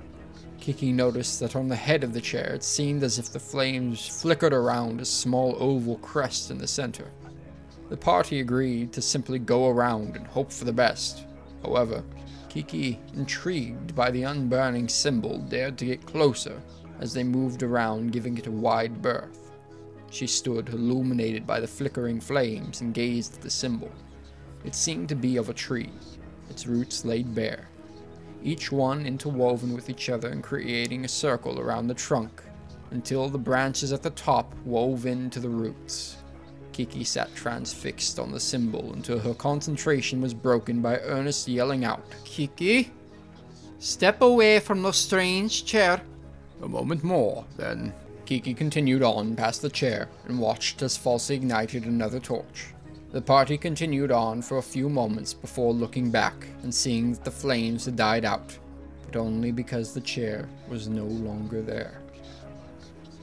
Kiki 0.60 0.92
noticed 0.92 1.40
that 1.40 1.56
on 1.56 1.68
the 1.68 1.76
head 1.76 2.04
of 2.04 2.12
the 2.12 2.20
chair 2.20 2.52
it 2.52 2.62
seemed 2.62 3.02
as 3.02 3.18
if 3.18 3.32
the 3.32 3.40
flames 3.40 4.06
flickered 4.06 4.52
around 4.52 5.00
a 5.00 5.06
small 5.06 5.56
oval 5.58 5.96
crest 5.98 6.50
in 6.50 6.58
the 6.58 6.66
center. 6.66 7.10
The 7.88 7.96
party 7.96 8.40
agreed 8.40 8.92
to 8.92 9.02
simply 9.02 9.38
go 9.38 9.68
around 9.68 10.16
and 10.16 10.26
hope 10.26 10.52
for 10.52 10.64
the 10.64 10.72
best. 10.72 11.24
However, 11.62 12.04
Kiki, 12.50 13.00
intrigued 13.14 13.94
by 13.94 14.10
the 14.10 14.24
unburning 14.24 14.88
symbol, 14.88 15.38
dared 15.38 15.78
to 15.78 15.86
get 15.86 16.04
closer 16.06 16.60
as 17.00 17.14
they 17.14 17.24
moved 17.24 17.62
around, 17.62 18.12
giving 18.12 18.36
it 18.36 18.46
a 18.46 18.50
wide 18.50 19.00
berth. 19.00 19.39
She 20.10 20.26
stood, 20.26 20.68
illuminated 20.68 21.46
by 21.46 21.60
the 21.60 21.68
flickering 21.68 22.20
flames, 22.20 22.80
and 22.80 22.92
gazed 22.92 23.36
at 23.36 23.40
the 23.40 23.50
symbol. 23.50 23.90
It 24.64 24.74
seemed 24.74 25.08
to 25.08 25.14
be 25.14 25.36
of 25.36 25.48
a 25.48 25.54
tree, 25.54 25.90
its 26.50 26.66
roots 26.66 27.04
laid 27.04 27.34
bare, 27.34 27.68
each 28.42 28.72
one 28.72 29.06
interwoven 29.06 29.72
with 29.72 29.88
each 29.88 30.10
other 30.10 30.28
and 30.28 30.42
creating 30.42 31.04
a 31.04 31.08
circle 31.08 31.60
around 31.60 31.86
the 31.86 31.94
trunk, 31.94 32.42
until 32.90 33.28
the 33.28 33.38
branches 33.38 33.92
at 33.92 34.02
the 34.02 34.10
top 34.10 34.52
wove 34.64 35.06
into 35.06 35.38
the 35.38 35.48
roots. 35.48 36.16
Kiki 36.72 37.04
sat 37.04 37.34
transfixed 37.34 38.18
on 38.18 38.32
the 38.32 38.40
symbol 38.40 38.92
until 38.94 39.18
her 39.18 39.34
concentration 39.34 40.20
was 40.20 40.34
broken 40.34 40.82
by 40.82 40.98
Ernest 40.98 41.46
yelling 41.46 41.84
out, 41.84 42.02
Kiki, 42.24 42.90
step 43.78 44.22
away 44.22 44.60
from 44.60 44.82
the 44.82 44.92
strange 44.92 45.64
chair. 45.64 46.00
A 46.62 46.68
moment 46.68 47.04
more, 47.04 47.44
then 47.56 47.94
Kiki 48.30 48.54
continued 48.54 49.02
on 49.02 49.34
past 49.34 49.60
the 49.60 49.68
chair 49.68 50.08
and 50.28 50.38
watched 50.38 50.82
as 50.82 50.96
Falsey 50.96 51.34
ignited 51.34 51.84
another 51.84 52.20
torch. 52.20 52.68
The 53.10 53.20
party 53.20 53.58
continued 53.58 54.12
on 54.12 54.40
for 54.40 54.58
a 54.58 54.62
few 54.62 54.88
moments 54.88 55.34
before 55.34 55.72
looking 55.72 56.12
back 56.12 56.46
and 56.62 56.72
seeing 56.72 57.10
that 57.10 57.24
the 57.24 57.32
flames 57.32 57.86
had 57.86 57.96
died 57.96 58.24
out, 58.24 58.56
but 59.04 59.16
only 59.16 59.50
because 59.50 59.92
the 59.92 60.00
chair 60.00 60.48
was 60.68 60.86
no 60.86 61.06
longer 61.06 61.60
there. 61.60 62.02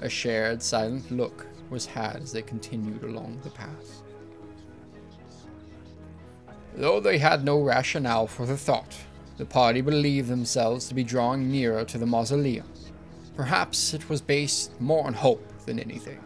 A 0.01 0.09
shared, 0.09 0.61
silent 0.61 1.09
look 1.09 1.47
was 1.69 1.85
had 1.85 2.17
as 2.17 2.33
they 2.33 2.41
continued 2.41 3.03
along 3.03 3.39
the 3.45 3.49
path. 3.51 4.01
Though 6.75 6.99
they 6.99 7.17
had 7.17 7.45
no 7.45 7.61
rationale 7.61 8.27
for 8.27 8.45
the 8.45 8.57
thought, 8.57 8.97
the 9.37 9.45
party 9.45 9.79
believed 9.79 10.27
themselves 10.27 10.89
to 10.89 10.93
be 10.93 11.05
drawing 11.05 11.49
nearer 11.49 11.85
to 11.85 11.97
the 11.97 12.05
mausoleum. 12.05 12.67
Perhaps 13.37 13.93
it 13.93 14.09
was 14.09 14.19
based 14.19 14.71
more 14.81 15.05
on 15.05 15.13
hope 15.13 15.47
than 15.67 15.79
anything. 15.79 16.19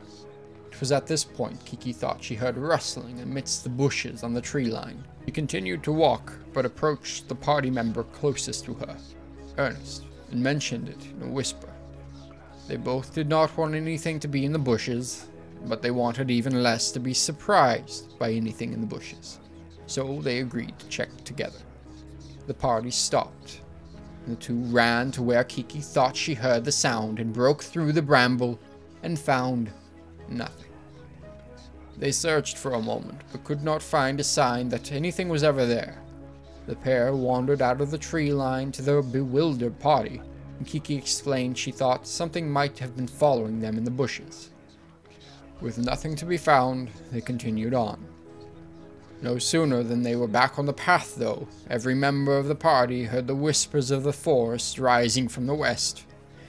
It 0.72 0.80
was 0.80 0.94
at 0.94 1.08
this 1.08 1.26
point 1.26 1.64
Kiki 1.66 1.92
thought 1.92 2.24
she 2.24 2.36
heard 2.36 2.58
rustling 2.58 3.20
amidst 3.20 3.64
the 3.64 3.70
bushes 3.70 4.24
on 4.24 4.34
the 4.34 4.40
tree 4.40 4.68
line. 4.68 5.04
She 5.26 5.32
continued 5.32 5.84
to 5.84 5.92
walk, 5.92 6.32
but 6.54 6.66
approached 6.66 7.28
the 7.28 7.36
party 7.36 7.70
member 7.70 8.04
closest 8.06 8.64
to 8.64 8.76
her, 8.76 8.98
Ernest, 9.58 10.06
and 10.32 10.42
mentioned 10.42 10.88
it 10.88 11.06
in 11.06 11.28
a 11.28 11.32
whisper. 11.32 11.68
They 12.70 12.78
both 12.78 13.14
did 13.14 13.28
not 13.28 13.58
want 13.58 13.76
anything 13.76 14.18
to 14.22 14.30
be 14.30 14.46
in 14.46 14.54
the 14.54 14.58
bushes, 14.58 15.28
but 15.66 15.82
they 15.82 15.92
wanted 15.92 16.32
even 16.32 16.64
less 16.64 16.94
to 16.94 17.00
be 17.02 17.14
surprised 17.14 18.18
by 18.20 18.32
anything 18.32 18.72
in 18.72 18.80
the 18.80 18.88
bushes. 18.88 19.40
So 19.86 20.22
they 20.22 20.40
agreed 20.40 20.80
to 20.80 20.88
check 20.88 21.10
together. 21.26 21.60
The 22.48 22.54
party 22.54 22.90
stopped 22.90 23.60
the 24.28 24.36
two 24.36 24.60
ran 24.66 25.12
to 25.12 25.24
where 25.24 25.44
Kiki 25.44 25.82
thought 25.82 26.16
she 26.16 26.34
heard 26.34 26.64
the 26.64 26.72
sound 26.72 27.20
and 27.20 27.34
broke 27.34 27.64
through 27.64 27.92
the 27.92 28.02
bramble 28.02 28.60
and 29.04 29.20
found 29.20 29.72
nothing. 30.30 30.72
They 31.98 32.12
searched 32.12 32.58
for 32.58 32.74
a 32.74 32.82
moment, 32.82 33.22
but 33.32 33.44
could 33.44 33.64
not 33.64 33.82
find 33.82 34.20
a 34.20 34.24
sign 34.24 34.70
that 34.70 34.92
anything 34.92 35.30
was 35.30 35.44
ever 35.44 35.66
there. 35.66 36.02
The 36.68 36.76
pair 36.76 37.16
wandered 37.16 37.62
out 37.62 37.82
of 37.82 37.92
the 37.92 37.98
tree 37.98 38.32
line 38.32 38.72
to 38.74 38.82
their 38.82 39.02
bewildered 39.02 39.80
party, 39.80 40.22
and 40.58 40.68
Kiki 40.68 40.96
explained 40.96 41.58
she 41.58 41.72
thought 41.72 42.08
something 42.08 42.50
might 42.50 42.78
have 42.80 42.96
been 42.96 43.08
following 43.08 43.60
them 43.60 43.78
in 43.78 43.84
the 43.84 43.92
bushes. 43.92 44.52
With 45.60 45.78
nothing 45.78 46.16
to 46.18 46.26
be 46.26 46.38
found, 46.38 46.90
they 47.12 47.22
continued 47.22 47.74
on. 47.74 48.06
No 49.24 49.38
sooner 49.38 49.84
than 49.84 50.02
they 50.02 50.16
were 50.16 50.28
back 50.28 50.58
on 50.58 50.66
the 50.66 50.74
path, 50.74 51.16
though, 51.16 51.48
every 51.70 51.94
member 51.94 52.38
of 52.38 52.48
the 52.48 52.56
party 52.56 53.04
heard 53.04 53.28
the 53.28 53.36
whispers 53.36 53.92
of 53.92 54.02
the 54.02 54.14
forest 54.14 54.80
rising 54.80 55.28
from 55.28 55.46
the 55.46 55.54
west. 55.54 56.06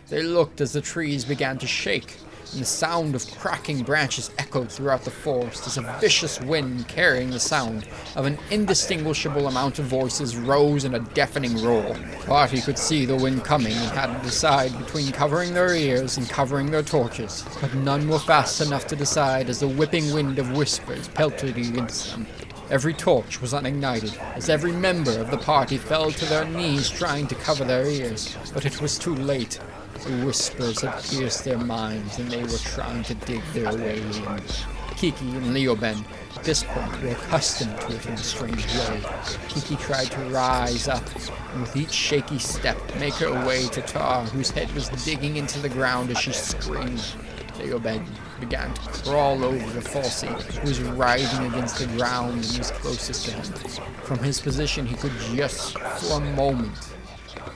They 0.08 0.22
looked 0.22 0.58
as 0.60 0.72
the 0.72 0.80
trees 0.80 1.26
began 1.26 1.58
to 1.58 1.66
shake, 1.66 2.16
and 2.52 2.62
the 2.62 2.66
sound 2.66 3.14
of 3.14 3.30
cracking 3.38 3.82
branches 3.82 4.30
echoed 4.38 4.72
throughout 4.72 5.04
the 5.04 5.10
forest 5.10 5.66
as 5.66 5.76
a 5.76 5.98
vicious 6.00 6.40
wind 6.40 6.88
carrying 6.88 7.28
the 7.28 7.38
sound 7.40 7.86
of 8.16 8.24
an 8.24 8.38
indistinguishable 8.50 9.48
amount 9.48 9.78
of 9.78 9.84
voices 9.84 10.34
rose 10.34 10.84
in 10.84 10.94
a 10.94 10.98
deafening 10.98 11.62
roar. 11.62 11.94
Party 12.24 12.62
could 12.62 12.78
see 12.78 13.04
the 13.04 13.16
wind 13.16 13.44
coming 13.44 13.72
and 13.74 13.90
had 13.90 14.18
to 14.18 14.24
decide 14.24 14.76
between 14.78 15.12
covering 15.12 15.52
their 15.52 15.74
ears 15.74 16.16
and 16.16 16.28
covering 16.28 16.70
their 16.70 16.82
torches, 16.82 17.44
but 17.60 17.74
none 17.74 18.08
were 18.08 18.18
fast 18.18 18.62
enough 18.62 18.86
to 18.86 18.96
decide 18.96 19.50
as 19.50 19.60
the 19.60 19.68
whipping 19.68 20.10
wind 20.14 20.38
of 20.38 20.56
whispers 20.56 21.08
pelted 21.08 21.58
against 21.58 22.12
them. 22.12 22.26
Every 22.70 22.94
torch 22.94 23.40
was 23.40 23.52
unignited, 23.52 24.16
as 24.34 24.48
every 24.48 24.72
member 24.72 25.18
of 25.18 25.30
the 25.30 25.38
party 25.38 25.76
fell 25.76 26.10
to 26.10 26.24
their 26.24 26.44
knees 26.44 26.88
trying 26.88 27.26
to 27.26 27.34
cover 27.34 27.64
their 27.64 27.86
ears. 27.86 28.36
But 28.54 28.64
it 28.64 28.80
was 28.80 28.98
too 28.98 29.14
late. 29.14 29.60
The 30.04 30.24
whispers 30.24 30.80
had 30.80 31.02
pierced 31.04 31.44
their 31.44 31.58
minds, 31.58 32.18
and 32.18 32.30
they 32.30 32.42
were 32.42 32.58
trying 32.58 33.02
to 33.04 33.14
dig 33.14 33.42
their 33.52 33.74
way 33.74 34.00
in. 34.00 34.40
Kiki 34.96 35.30
and 35.30 35.54
Leoben, 35.54 36.04
at 36.36 36.44
this 36.44 36.62
point, 36.62 37.02
were 37.02 37.08
accustomed 37.08 37.78
to 37.80 37.94
it 37.94 38.06
in 38.06 38.12
a 38.12 38.16
strange 38.16 38.64
way. 38.66 39.02
Kiki 39.48 39.76
tried 39.76 40.10
to 40.12 40.20
rise 40.30 40.88
up, 40.88 41.04
and 41.52 41.60
with 41.60 41.76
each 41.76 41.92
shaky 41.92 42.38
step, 42.38 42.78
make 42.98 43.14
her 43.14 43.32
way 43.46 43.66
to 43.68 43.82
Tar, 43.82 44.24
whose 44.26 44.50
head 44.50 44.72
was 44.74 44.88
digging 45.04 45.36
into 45.36 45.58
the 45.58 45.68
ground 45.68 46.10
as 46.10 46.18
she 46.18 46.32
screamed. 46.32 47.04
Leoben 47.58 48.06
began 48.40 48.72
to 48.74 48.80
crawl 49.04 49.44
over 49.44 49.80
to 49.80 49.88
Falsey, 49.88 50.28
who 50.58 50.68
was 50.68 50.80
writhing 50.80 51.46
against 51.46 51.78
the 51.78 51.86
ground 51.96 52.44
and 52.44 52.58
was 52.58 52.70
closest 52.72 53.26
to 53.26 53.32
him. 53.32 53.52
From 54.02 54.18
his 54.18 54.40
position, 54.40 54.86
he 54.86 54.96
could 54.96 55.12
just, 55.34 55.78
for 55.78 56.16
a 56.16 56.20
moment, 56.20 56.76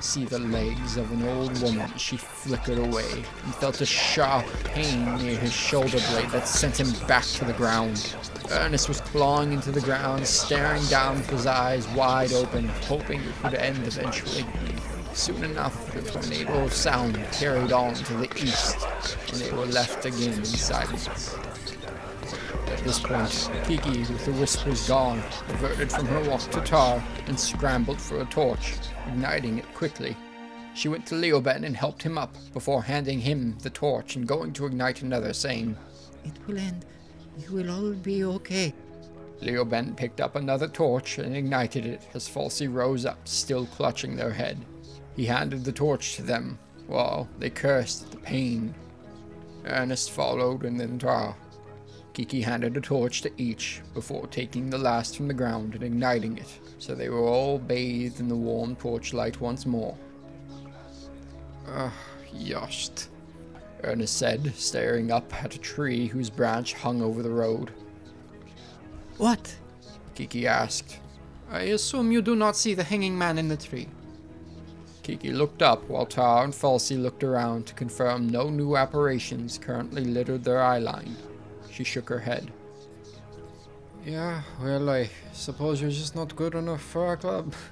see 0.01 0.25
the 0.25 0.39
legs 0.39 0.97
of 0.97 1.11
an 1.13 1.27
old 1.29 1.61
woman 1.63 1.91
she 1.97 2.17
flickered 2.17 2.79
away 2.79 3.25
and 3.45 3.55
felt 3.57 3.81
a 3.81 3.87
sharp 3.87 4.47
pain 4.65 5.17
near 5.17 5.37
his 5.39 5.53
shoulder 5.53 5.99
blade 6.11 6.31
that 6.31 6.47
sent 6.47 6.79
him 6.79 6.93
back 7.07 7.25
to 7.25 7.45
the 7.45 7.53
ground. 7.55 8.15
Ernest 8.51 8.89
was 8.89 9.01
clawing 9.01 9.53
into 9.53 9.73
the 9.73 9.81
ground, 9.81 10.27
staring 10.27 10.85
down 10.87 11.17
with 11.17 11.31
his 11.31 11.47
eyes 11.47 11.87
wide 11.89 12.33
open, 12.33 12.69
hoping 12.87 13.21
it 13.21 13.43
would 13.43 13.55
end 13.55 13.85
eventually. 13.87 14.45
Soon 15.17 15.45
enough, 15.45 15.95
the 15.95 16.03
tornado 16.03 16.65
of 16.65 16.75
sound 16.75 17.17
carried 17.33 17.73
on 17.73 17.95
to 17.95 18.15
the 18.15 18.31
east, 18.37 18.77
and 19.33 19.41
they 19.41 19.51
were 19.51 19.65
left 19.65 20.05
again 20.05 20.35
in 20.35 20.45
silence. 20.45 21.35
At 22.67 22.85
this 22.85 22.99
point, 23.01 23.51
Kiki, 23.65 24.01
with 24.01 24.27
the 24.27 24.33
whispers 24.33 24.87
gone, 24.87 25.23
reverted 25.49 25.91
from 25.91 26.05
her 26.05 26.29
walk 26.29 26.43
to 26.51 26.61
Tar 26.61 27.03
and 27.29 27.41
scrambled 27.41 27.99
for 27.99 28.21
a 28.21 28.27
torch, 28.27 28.75
igniting 29.09 29.57
it 29.57 29.75
quickly. 29.75 30.15
She 30.75 30.91
went 30.91 31.07
to 31.07 31.15
Leoben 31.15 31.65
and 31.65 31.75
helped 31.75 32.03
him 32.03 32.19
up 32.19 32.37
before 32.53 32.83
handing 32.83 33.21
him 33.21 33.57
the 33.63 33.71
torch 33.71 34.17
and 34.17 34.29
going 34.29 34.53
to 34.53 34.67
ignite 34.67 35.01
another, 35.01 35.33
saying, 35.33 35.79
It 36.27 36.35
will 36.47 36.59
end. 36.59 36.85
You 37.39 37.53
will 37.53 37.71
all 37.71 37.93
be 37.95 38.23
okay. 38.23 38.75
Leoben 39.41 39.97
picked 39.97 40.21
up 40.21 40.37
another 40.37 40.69
torch 40.69 41.17
and 41.19 41.35
ignited 41.35 41.87
it 41.87 42.07
as 42.13 42.29
Falsey 42.29 42.69
rose 42.69 43.07
up, 43.07 43.27
still 43.27 43.65
clutching 43.65 44.15
their 44.15 44.33
head. 44.33 44.59
He 45.17 45.25
handed 45.25 45.65
the 45.65 45.73
torch 45.73 46.17
to 46.17 46.23
them, 46.23 46.59
while 46.87 47.29
they 47.39 47.51
cursed 47.51 48.05
at 48.05 48.11
the 48.11 48.19
pain. 48.19 48.75
Ernest 49.65 50.11
followed 50.11 50.65
and 50.65 50.79
then 50.79 50.99
Tar. 50.99 51.35
Kiki 52.13 52.41
handed 52.43 52.77
a 52.77 52.81
torch 52.81 53.23
to 53.23 53.33
each 53.37 53.83
before 53.93 54.27
taking 54.29 54.71
the 54.71 54.79
last 54.79 55.17
from 55.17 55.29
the 55.29 55.35
ground 55.35 55.75
and 55.75 55.83
igniting 55.83 56.39
it, 56.39 56.61
so 56.79 56.95
they 56.95 57.09
were 57.09 57.27
all 57.27 57.59
bathed 57.59 58.21
in 58.21 58.29
the 58.29 58.35
warm 58.35 58.77
torchlight 58.77 59.41
once 59.41 59.67
more. 59.67 59.97
Ah, 61.69 61.93
yosht, 62.33 63.09
Ernest 63.85 64.17
said, 64.17 64.55
staring 64.55 65.11
up 65.11 65.33
at 65.43 65.55
a 65.55 65.59
tree 65.59 66.07
whose 66.07 66.31
branch 66.31 66.75
hung 66.75 67.03
over 67.03 67.23
the 67.23 67.31
road. 67.31 67.71
What? 69.19 69.57
Kiki 70.15 70.47
asked. 70.47 70.99
I 71.51 71.63
assume 71.63 72.13
you 72.13 72.23
do 72.23 72.35
not 72.37 72.57
see 72.57 72.75
the 72.75 72.85
hanging 72.85 73.17
man 73.17 73.39
in 73.39 73.49
the 73.49 73.57
tree. 73.57 73.89
Kiki 75.07 75.31
looked 75.31 75.62
up 75.62 75.88
while 75.88 76.05
Tar 76.05 76.42
and 76.42 76.53
Falsey 76.53 77.01
looked 77.01 77.23
around 77.23 77.64
to 77.66 77.75
confirm 77.75 78.29
no 78.29 78.51
new 78.51 78.77
apparitions 78.77 79.57
currently 79.57 80.03
littered 80.03 80.42
their 80.42 80.61
eye 80.61 80.81
line. 80.81 81.14
She 81.71 81.85
shook 81.85 82.09
her 82.09 82.19
head. 82.19 82.51
Yeah, 84.05 84.42
well, 84.61 84.90
I 84.90 85.09
suppose 85.31 85.81
you're 85.81 85.92
just 85.92 86.16
not 86.16 86.35
good 86.35 86.57
enough 86.57 86.83
for 86.83 87.07
our 87.07 87.16
club. 87.16 87.55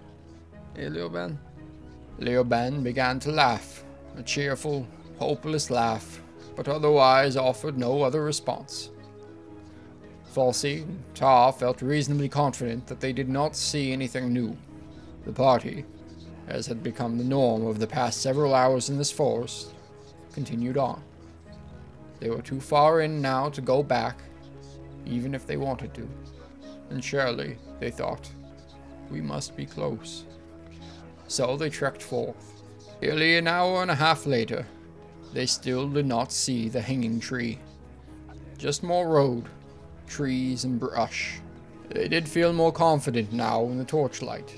Hey, 0.76 0.86
Leoben? 0.86 1.36
Leoben 2.20 2.84
began 2.84 3.18
to 3.20 3.32
laugh, 3.32 3.84
a 4.16 4.22
cheerful, 4.22 4.86
hopeless 5.18 5.70
laugh, 5.70 6.20
but 6.54 6.68
otherwise 6.68 7.36
offered 7.36 7.76
no 7.76 8.02
other 8.02 8.22
response. 8.22 8.90
Falsey 10.32 10.82
and 10.82 11.02
Tar 11.14 11.52
felt 11.52 11.82
reasonably 11.82 12.28
confident 12.28 12.86
that 12.86 13.00
they 13.00 13.12
did 13.12 13.28
not 13.28 13.56
see 13.56 13.92
anything 13.92 14.32
new. 14.32 14.56
The 15.24 15.32
party, 15.32 15.84
as 16.48 16.66
had 16.66 16.82
become 16.82 17.18
the 17.18 17.24
norm 17.24 17.66
over 17.66 17.78
the 17.78 17.86
past 17.86 18.20
several 18.20 18.54
hours 18.54 18.90
in 18.90 18.98
this 18.98 19.10
forest, 19.10 19.72
continued 20.32 20.76
on. 20.76 21.02
They 22.20 22.30
were 22.30 22.42
too 22.42 22.60
far 22.60 23.00
in 23.00 23.20
now 23.20 23.48
to 23.50 23.60
go 23.60 23.82
back, 23.82 24.18
even 25.06 25.34
if 25.34 25.46
they 25.46 25.56
wanted 25.56 25.94
to. 25.94 26.08
And 26.90 27.02
surely, 27.02 27.58
they 27.80 27.90
thought, 27.90 28.30
we 29.10 29.20
must 29.20 29.56
be 29.56 29.66
close. 29.66 30.24
So 31.28 31.56
they 31.56 31.70
trekked 31.70 32.02
forth. 32.02 32.62
Nearly 33.00 33.36
an 33.36 33.48
hour 33.48 33.82
and 33.82 33.90
a 33.90 33.94
half 33.94 34.26
later, 34.26 34.66
they 35.32 35.46
still 35.46 35.88
did 35.88 36.06
not 36.06 36.32
see 36.32 36.68
the 36.68 36.80
hanging 36.80 37.20
tree. 37.20 37.58
Just 38.56 38.82
more 38.82 39.08
road, 39.08 39.44
trees, 40.06 40.64
and 40.64 40.78
brush. 40.78 41.40
They 41.90 42.08
did 42.08 42.28
feel 42.28 42.52
more 42.52 42.72
confident 42.72 43.32
now 43.32 43.64
in 43.64 43.78
the 43.78 43.84
torchlight, 43.84 44.54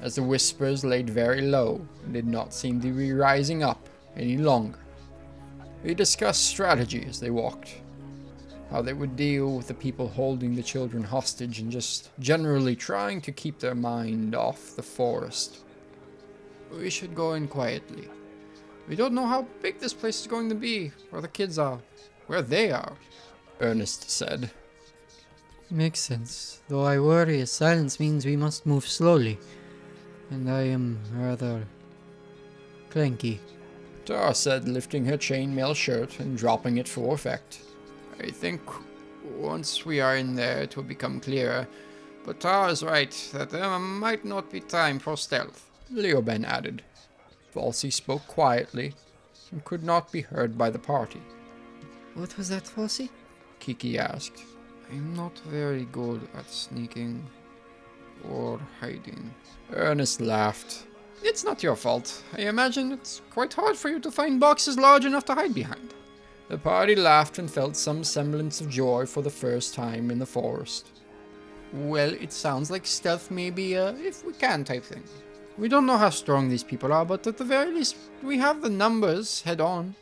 as 0.00 0.14
the 0.14 0.22
whispers 0.22 0.84
laid 0.84 1.08
very 1.08 1.40
low 1.40 1.86
and 2.04 2.12
did 2.12 2.26
not 2.26 2.52
seem 2.52 2.80
to 2.80 2.92
be 2.92 3.12
rising 3.12 3.62
up 3.62 3.88
any 4.16 4.36
longer. 4.36 4.78
They 5.82 5.94
discussed 5.94 6.46
strategy 6.46 7.04
as 7.08 7.20
they 7.20 7.30
walked, 7.30 7.76
how 8.70 8.82
they 8.82 8.92
would 8.92 9.16
deal 9.16 9.56
with 9.56 9.68
the 9.68 9.74
people 9.74 10.08
holding 10.08 10.54
the 10.54 10.62
children 10.62 11.02
hostage 11.02 11.60
and 11.60 11.70
just 11.70 12.10
generally 12.18 12.74
trying 12.74 13.20
to 13.22 13.32
keep 13.32 13.58
their 13.58 13.74
mind 13.74 14.34
off 14.34 14.74
the 14.76 14.82
forest. 14.82 15.58
We 16.72 16.90
should 16.90 17.14
go 17.14 17.34
in 17.34 17.46
quietly. 17.46 18.08
We 18.88 18.96
don't 18.96 19.14
know 19.14 19.26
how 19.26 19.46
big 19.62 19.78
this 19.78 19.92
place 19.92 20.20
is 20.20 20.26
going 20.26 20.48
to 20.48 20.54
be, 20.54 20.92
where 21.10 21.22
the 21.22 21.28
kids 21.28 21.58
are, 21.58 21.80
where 22.26 22.42
they 22.42 22.70
are, 22.70 22.92
Ernest 23.60 24.10
said. 24.10 24.50
Makes 25.70 26.00
sense. 26.00 26.62
Though 26.68 26.84
I 26.84 27.00
worry 27.00 27.40
a 27.40 27.46
silence 27.46 27.98
means 27.98 28.24
we 28.24 28.36
must 28.36 28.66
move 28.66 28.86
slowly. 28.86 29.38
And 30.30 30.50
I 30.50 30.62
am 30.62 30.98
rather 31.12 31.64
clanky. 32.90 33.38
Tara 34.04 34.34
said, 34.34 34.68
lifting 34.68 35.04
her 35.06 35.16
chainmail 35.16 35.74
shirt 35.74 36.20
and 36.20 36.38
dropping 36.38 36.78
it 36.78 36.88
for 36.88 37.14
effect. 37.14 37.60
I 38.20 38.30
think 38.30 38.60
once 39.36 39.84
we 39.84 40.00
are 40.00 40.16
in 40.16 40.34
there 40.34 40.62
it 40.62 40.76
will 40.76 40.84
become 40.84 41.20
clearer. 41.20 41.66
But 42.24 42.40
Tar 42.40 42.70
is 42.70 42.82
right 42.82 43.30
that 43.34 43.50
there 43.50 43.78
might 43.78 44.24
not 44.24 44.50
be 44.50 44.60
time 44.60 44.98
for 44.98 45.16
stealth. 45.16 45.70
Leoben 45.92 46.44
added. 46.44 46.82
Falsey 47.54 47.92
spoke 47.92 48.26
quietly 48.26 48.94
and 49.50 49.64
could 49.64 49.82
not 49.82 50.10
be 50.10 50.22
heard 50.22 50.58
by 50.58 50.70
the 50.70 50.78
party. 50.78 51.22
What 52.14 52.36
was 52.36 52.48
that, 52.48 52.64
Falsey? 52.64 53.10
Kiki 53.60 53.98
asked. 53.98 54.42
I'm 54.90 55.14
not 55.14 55.38
very 55.40 55.84
good 55.86 56.28
at 56.36 56.50
sneaking 56.50 57.24
or 58.30 58.60
hiding. 58.80 59.34
Ernest 59.72 60.20
laughed. 60.20 60.86
It's 61.22 61.44
not 61.44 61.62
your 61.62 61.76
fault. 61.76 62.22
I 62.36 62.42
imagine 62.42 62.92
it's 62.92 63.22
quite 63.30 63.52
hard 63.54 63.76
for 63.76 63.88
you 63.88 63.98
to 64.00 64.10
find 64.10 64.38
boxes 64.38 64.78
large 64.78 65.04
enough 65.04 65.24
to 65.26 65.34
hide 65.34 65.54
behind. 65.54 65.94
The 66.48 66.58
party 66.58 66.94
laughed 66.94 67.38
and 67.38 67.50
felt 67.50 67.76
some 67.76 68.04
semblance 68.04 68.60
of 68.60 68.70
joy 68.70 69.06
for 69.06 69.22
the 69.22 69.30
first 69.30 69.74
time 69.74 70.10
in 70.10 70.18
the 70.18 70.26
forest. 70.26 70.90
Well, 71.72 72.12
it 72.12 72.32
sounds 72.32 72.70
like 72.70 72.86
stealth 72.86 73.30
may 73.30 73.50
be 73.50 73.74
a 73.74 73.90
if 73.96 74.24
we 74.24 74.32
can 74.32 74.62
type 74.62 74.84
thing. 74.84 75.02
We 75.58 75.68
don't 75.68 75.86
know 75.86 75.96
how 75.96 76.10
strong 76.10 76.48
these 76.48 76.62
people 76.62 76.92
are, 76.92 77.04
but 77.04 77.26
at 77.26 77.38
the 77.38 77.44
very 77.44 77.72
least, 77.72 77.96
we 78.22 78.38
have 78.38 78.60
the 78.60 78.70
numbers 78.70 79.40
head 79.40 79.60
on. 79.60 79.94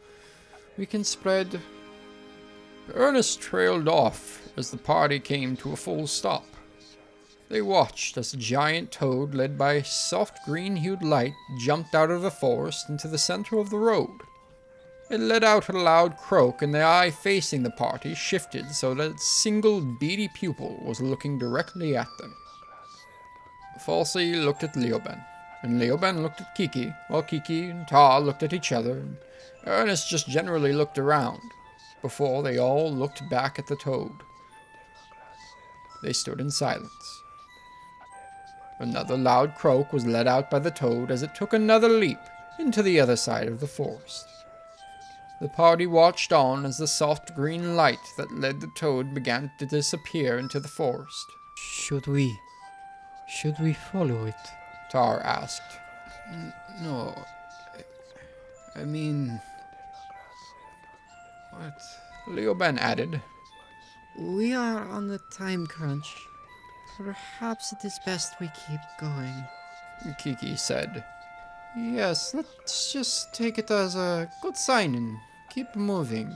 We 0.77 0.85
can 0.85 1.05
spread. 1.05 1.61
Ernest 2.93 3.41
trailed 3.41 3.89
off 3.89 4.47
as 4.57 4.71
the 4.71 4.77
party 4.77 5.21
came 5.21 5.57
to 5.57 5.73
a 5.73 5.77
full 5.77 6.07
stop. 6.07 6.45
They 7.49 7.61
watched 7.61 8.17
as 8.17 8.33
a 8.33 8.39
giant 8.39 8.91
toad, 8.91 9.35
led 9.35 9.59
by 9.59 9.83
soft 9.83 10.45
green 10.45 10.77
hued 10.77 11.03
light, 11.03 11.35
jumped 11.59 11.95
out 11.95 12.11
of 12.11 12.23
the 12.23 12.31
forest 12.31 12.89
into 12.89 13.07
the 13.07 13.19
center 13.19 13.59
of 13.59 13.71
the 13.71 13.79
road. 13.79 14.23
It 15.11 15.21
let 15.21 15.45
out 15.45 15.69
a 15.69 15.73
loud 15.73 16.17
croak, 16.17 16.63
and 16.63 16.75
the 16.75 16.83
eye 16.83 17.11
facing 17.11 17.63
the 17.63 17.71
party 17.71 18.15
shifted 18.15 18.71
so 18.75 18.95
that 18.95 19.11
its 19.13 19.27
single 19.27 19.83
beady 19.83 20.29
pupil 20.29 20.83
was 20.83 21.01
looking 21.01 21.39
directly 21.39 21.95
at 21.95 22.09
them. 22.19 22.35
Falsey 23.85 24.35
looked 24.35 24.65
at 24.65 24.75
Leoben, 24.77 25.23
and 25.63 25.79
Leoben 25.79 26.23
looked 26.23 26.41
at 26.41 26.55
Kiki, 26.55 26.95
while 27.09 27.23
Kiki 27.23 27.69
and 27.69 27.87
Tar 27.87 28.21
looked 28.21 28.43
at 28.43 28.55
each 28.55 28.73
other, 28.73 28.93
and 28.93 29.19
Ernest 29.67 30.09
just 30.09 30.27
generally 30.29 30.73
looked 30.73 30.99
around, 30.99 31.43
before 32.01 32.43
they 32.43 32.59
all 32.59 32.91
looked 32.91 33.29
back 33.29 33.59
at 33.59 33.67
the 33.67 33.77
toad. 33.77 34.23
They 36.03 36.15
stood 36.15 36.41
in 36.41 36.51
silence. 36.51 37.24
Another 38.79 39.17
loud 39.17 39.55
croak 39.55 39.93
was 39.93 40.07
let 40.07 40.27
out 40.27 40.51
by 40.51 40.59
the 40.59 40.71
toad 40.71 41.11
as 41.11 41.23
it 41.23 41.35
took 41.35 41.53
another 41.53 41.89
leap 41.89 42.19
into 42.59 42.83
the 42.83 43.01
other 43.01 43.17
side 43.17 43.49
of 43.49 43.61
the 43.61 43.67
forest. 43.67 44.27
The 45.41 45.49
party 45.49 45.87
watched 45.87 46.33
on 46.33 46.65
as 46.65 46.79
the 46.79 46.87
soft 46.87 47.35
green 47.35 47.77
light 47.77 47.99
that 48.17 48.33
led 48.33 48.61
the 48.61 48.71
toad 48.77 49.15
began 49.15 49.51
to 49.59 49.67
disappear 49.67 50.39
into 50.39 50.61
the 50.61 50.69
forest. 50.69 51.27
Should 51.57 52.07
we. 52.07 52.39
Should 53.29 53.59
we 53.59 53.73
follow 53.73 54.27
it? 54.27 54.35
Tar 54.91 55.21
asked. 55.21 55.79
No. 56.81 57.15
I, 58.77 58.81
I 58.81 58.85
mean. 58.85 59.41
What? 61.53 61.81
Leoben 62.29 62.79
added. 62.79 63.21
we 64.19 64.55
are 64.55 64.89
on 64.89 65.09
the 65.09 65.19
time 65.31 65.67
crunch. 65.67 66.27
Perhaps 66.97 67.73
it 67.73 67.85
is 67.85 67.99
best 68.07 68.41
we 68.41 68.51
keep 68.69 68.81
going. 68.99 69.45
Kiki 70.19 70.57
said. 70.57 71.05
Yes, 71.77 72.35
let's 72.35 72.93
just 72.93 73.35
take 73.35 73.59
it 73.59 73.71
as 73.71 73.97
a 73.97 74.31
good 74.43 74.57
sign 74.57 74.95
and 74.95 75.19
keep 75.51 75.75
moving. 75.75 76.33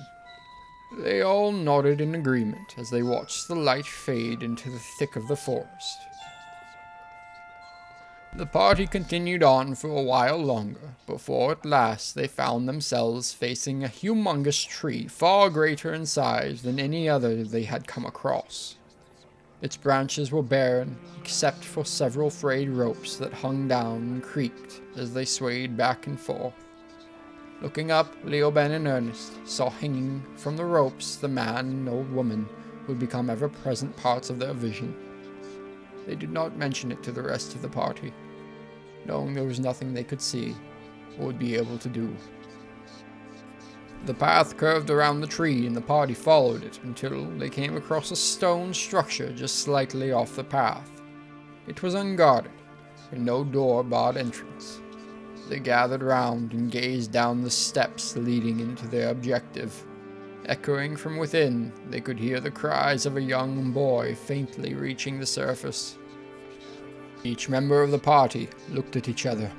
They 0.99 1.21
all 1.23 1.53
nodded 1.53 2.01
in 2.01 2.15
agreement 2.15 2.75
as 2.77 2.91
they 2.91 3.03
watched 3.03 3.47
the 3.47 3.55
light 3.55 3.87
fade 3.87 4.43
into 4.43 4.71
the 4.71 4.81
thick 4.99 5.17
of 5.17 5.29
the 5.29 5.37
forest. 5.37 5.99
The 8.35 8.47
party 8.47 8.87
continued 8.87 9.43
on 9.43 9.75
for 9.75 9.89
a 9.89 10.03
while 10.03 10.39
longer, 10.39 10.95
before 11.07 11.53
at 11.53 11.65
last 11.65 12.15
they 12.15 12.27
found 12.27 12.69
themselves 12.69 13.33
facing 13.33 13.85
a 13.85 13.89
humongous 13.89 14.67
tree 14.67 15.09
far 15.09 15.51
greater 15.51 15.93
in 15.93 16.07
size 16.07 16.63
than 16.63 16.79
any 16.79 17.09
other 17.09 17.45
they 17.45 17.65
had 17.65 17.87
come 17.87 18.05
across. 18.05 18.77
Its 19.61 19.77
branches 19.77 20.31
were 20.31 20.43
barren, 20.43 20.97
except 21.21 21.65
for 21.65 21.85
several 21.85 22.31
frayed 22.31 22.69
ropes 22.69 23.17
that 23.17 23.33
hung 23.33 23.67
down 23.67 23.97
and 23.97 24.23
creaked 24.23 24.81
as 24.97 25.13
they 25.13 25.25
swayed 25.25 25.77
back 25.77 26.07
and 26.07 26.19
forth. 26.19 26.55
Looking 27.61 27.91
up, 27.91 28.15
Leoben 28.25 28.71
and 28.71 28.87
Ernest 28.87 29.33
saw 29.45 29.69
hanging 29.69 30.23
from 30.37 30.57
the 30.57 30.65
ropes 30.65 31.17
the 31.17 31.27
man 31.27 31.67
and 31.67 31.89
old 31.89 32.11
woman 32.13 32.49
who 32.87 32.93
had 32.93 33.01
become 33.01 33.29
ever 33.29 33.49
present 33.49 33.97
parts 33.97 34.31
of 34.31 34.39
their 34.39 34.53
vision. 34.53 34.95
They 36.07 36.15
did 36.15 36.31
not 36.31 36.57
mention 36.57 36.93
it 36.93 37.03
to 37.03 37.13
the 37.13 37.23
rest 37.23 37.57
of 37.57 37.63
the 37.63 37.69
party, 37.69 38.15
knowing 39.07 39.35
there 39.35 39.43
was 39.43 39.59
nothing 39.59 39.93
they 39.93 40.05
could 40.05 40.23
see 40.23 40.55
or 41.19 41.27
would 41.27 41.39
be 41.39 41.57
able 41.57 41.79
to 41.79 41.89
do. 41.89 42.17
The 44.07 44.15
path 44.15 44.57
curved 44.57 44.91
around 44.91 45.21
the 45.21 45.27
tree, 45.27 45.67
and 45.67 45.77
the 45.77 45.81
party 45.81 46.15
followed 46.15 46.65
it 46.65 46.81
until 46.83 47.27
they 47.33 47.51
came 47.51 47.77
across 47.77 48.11
a 48.11 48.17
stone 48.17 48.73
structure 48.73 49.33
just 49.33 49.59
slightly 49.59 50.13
off 50.13 50.37
the 50.37 50.45
path. 50.45 50.91
It 51.67 51.83
was 51.83 51.95
unguarded, 51.95 52.53
and 53.13 53.25
no 53.25 53.45
door 53.45 53.85
barred 53.85 54.17
entrance. 54.17 54.81
They 55.49 55.59
gathered 55.59 56.03
round 56.03 56.53
and 56.53 56.71
gazed 56.71 57.13
down 57.13 57.43
the 57.43 57.51
steps 57.51 58.17
leading 58.17 58.61
into 58.61 58.87
their 58.87 59.11
objective. 59.11 59.85
Echoing 60.47 60.97
from 60.97 61.19
within, 61.19 61.73
they 61.91 62.01
could 62.01 62.19
hear 62.19 62.41
the 62.41 62.51
cries 62.51 63.05
of 63.05 63.17
a 63.17 63.23
young 63.23 63.73
boy 63.73 64.15
faintly 64.15 64.75
reaching 64.75 65.19
the 65.19 65.27
surface. 65.27 65.99
Each 67.25 67.49
member 67.49 67.83
of 67.83 67.91
the 67.91 67.99
party 67.99 68.49
looked 68.71 68.97
at 68.97 69.09
each 69.09 69.27
other, 69.27 69.51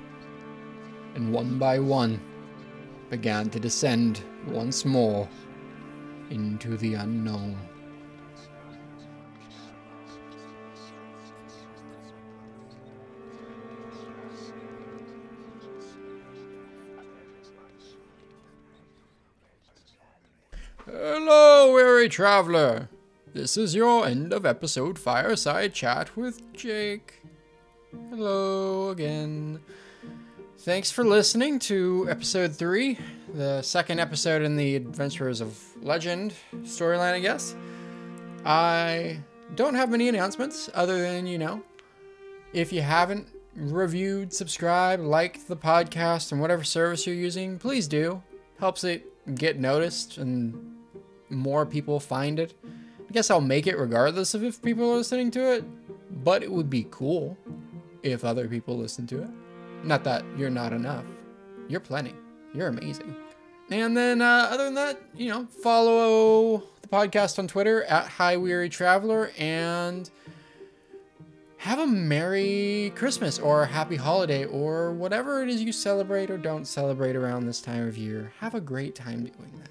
and 1.13 1.31
one 1.31 1.59
by 1.59 1.77
one 1.79 2.19
began 3.09 3.49
to 3.49 3.59
descend 3.59 4.21
once 4.47 4.85
more 4.85 5.27
into 6.29 6.77
the 6.77 6.93
unknown. 6.93 7.57
Hello, 20.85 21.73
weary 21.73 22.09
traveler. 22.09 22.89
This 23.33 23.57
is 23.57 23.75
your 23.75 24.05
end 24.05 24.33
of 24.33 24.45
episode 24.45 24.97
fireside 24.97 25.73
chat 25.73 26.15
with 26.17 26.41
Jake. 26.53 27.21
Hello 28.09 28.89
again. 28.89 29.59
Thanks 30.63 30.91
for 30.91 31.05
listening 31.05 31.57
to 31.59 32.05
episode 32.09 32.53
three, 32.53 32.97
the 33.33 33.61
second 33.61 34.01
episode 34.01 34.41
in 34.41 34.57
the 34.57 34.75
Adventures 34.75 35.39
of 35.39 35.57
Legend 35.81 36.33
storyline, 36.63 37.13
I 37.13 37.19
guess. 37.21 37.55
I 38.43 39.19
don't 39.55 39.73
have 39.75 39.89
many 39.89 40.09
announcements 40.09 40.69
other 40.73 40.99
than, 40.99 41.25
you 41.27 41.37
know, 41.37 41.63
if 42.51 42.73
you 42.73 42.81
haven't 42.81 43.29
reviewed, 43.55 44.33
subscribed, 44.33 45.01
liked 45.01 45.47
the 45.47 45.55
podcast 45.55 46.33
and 46.33 46.41
whatever 46.41 46.65
service 46.65 47.07
you're 47.07 47.15
using, 47.15 47.57
please 47.57 47.87
do. 47.87 48.21
Helps 48.59 48.83
it 48.83 49.07
get 49.35 49.57
noticed 49.57 50.17
and 50.17 50.75
more 51.29 51.65
people 51.65 52.01
find 52.01 52.37
it. 52.37 52.53
I 53.09 53.13
guess 53.13 53.31
I'll 53.31 53.39
make 53.39 53.65
it 53.65 53.77
regardless 53.77 54.33
of 54.33 54.43
if 54.43 54.61
people 54.61 54.91
are 54.91 54.97
listening 54.97 55.31
to 55.31 55.53
it, 55.53 55.63
but 56.21 56.43
it 56.43 56.51
would 56.51 56.69
be 56.69 56.85
cool 56.91 57.37
if 58.03 58.25
other 58.25 58.49
people 58.49 58.77
listen 58.77 59.07
to 59.07 59.23
it. 59.23 59.29
Not 59.83 60.03
that 60.03 60.23
you're 60.37 60.49
not 60.49 60.73
enough. 60.73 61.05
You're 61.67 61.79
plenty. 61.79 62.13
You're 62.53 62.67
amazing. 62.67 63.15
And 63.71 63.95
then, 63.95 64.21
uh, 64.21 64.49
other 64.51 64.65
than 64.65 64.73
that, 64.75 64.99
you 65.15 65.29
know, 65.29 65.45
follow 65.45 66.63
the 66.81 66.87
podcast 66.87 67.37
on 67.37 67.47
Twitter 67.47 67.83
at 67.83 68.07
High 68.07 68.37
Weary 68.37 68.69
Traveler 68.69 69.31
and 69.37 70.09
have 71.57 71.77
a 71.77 71.85
Merry 71.85 72.91
Christmas 72.95 73.37
or 73.37 73.63
a 73.63 73.67
Happy 73.67 73.97
Holiday 73.97 74.45
or 74.45 74.93
whatever 74.93 75.43
it 75.43 75.49
is 75.49 75.61
you 75.61 75.71
celebrate 75.71 76.31
or 76.31 76.37
don't 76.37 76.65
celebrate 76.65 77.15
around 77.15 77.45
this 77.45 77.61
time 77.61 77.87
of 77.87 77.97
year. 77.97 78.33
Have 78.39 78.55
a 78.55 78.61
great 78.61 78.95
time 78.95 79.25
doing 79.25 79.51
that. 79.59 79.69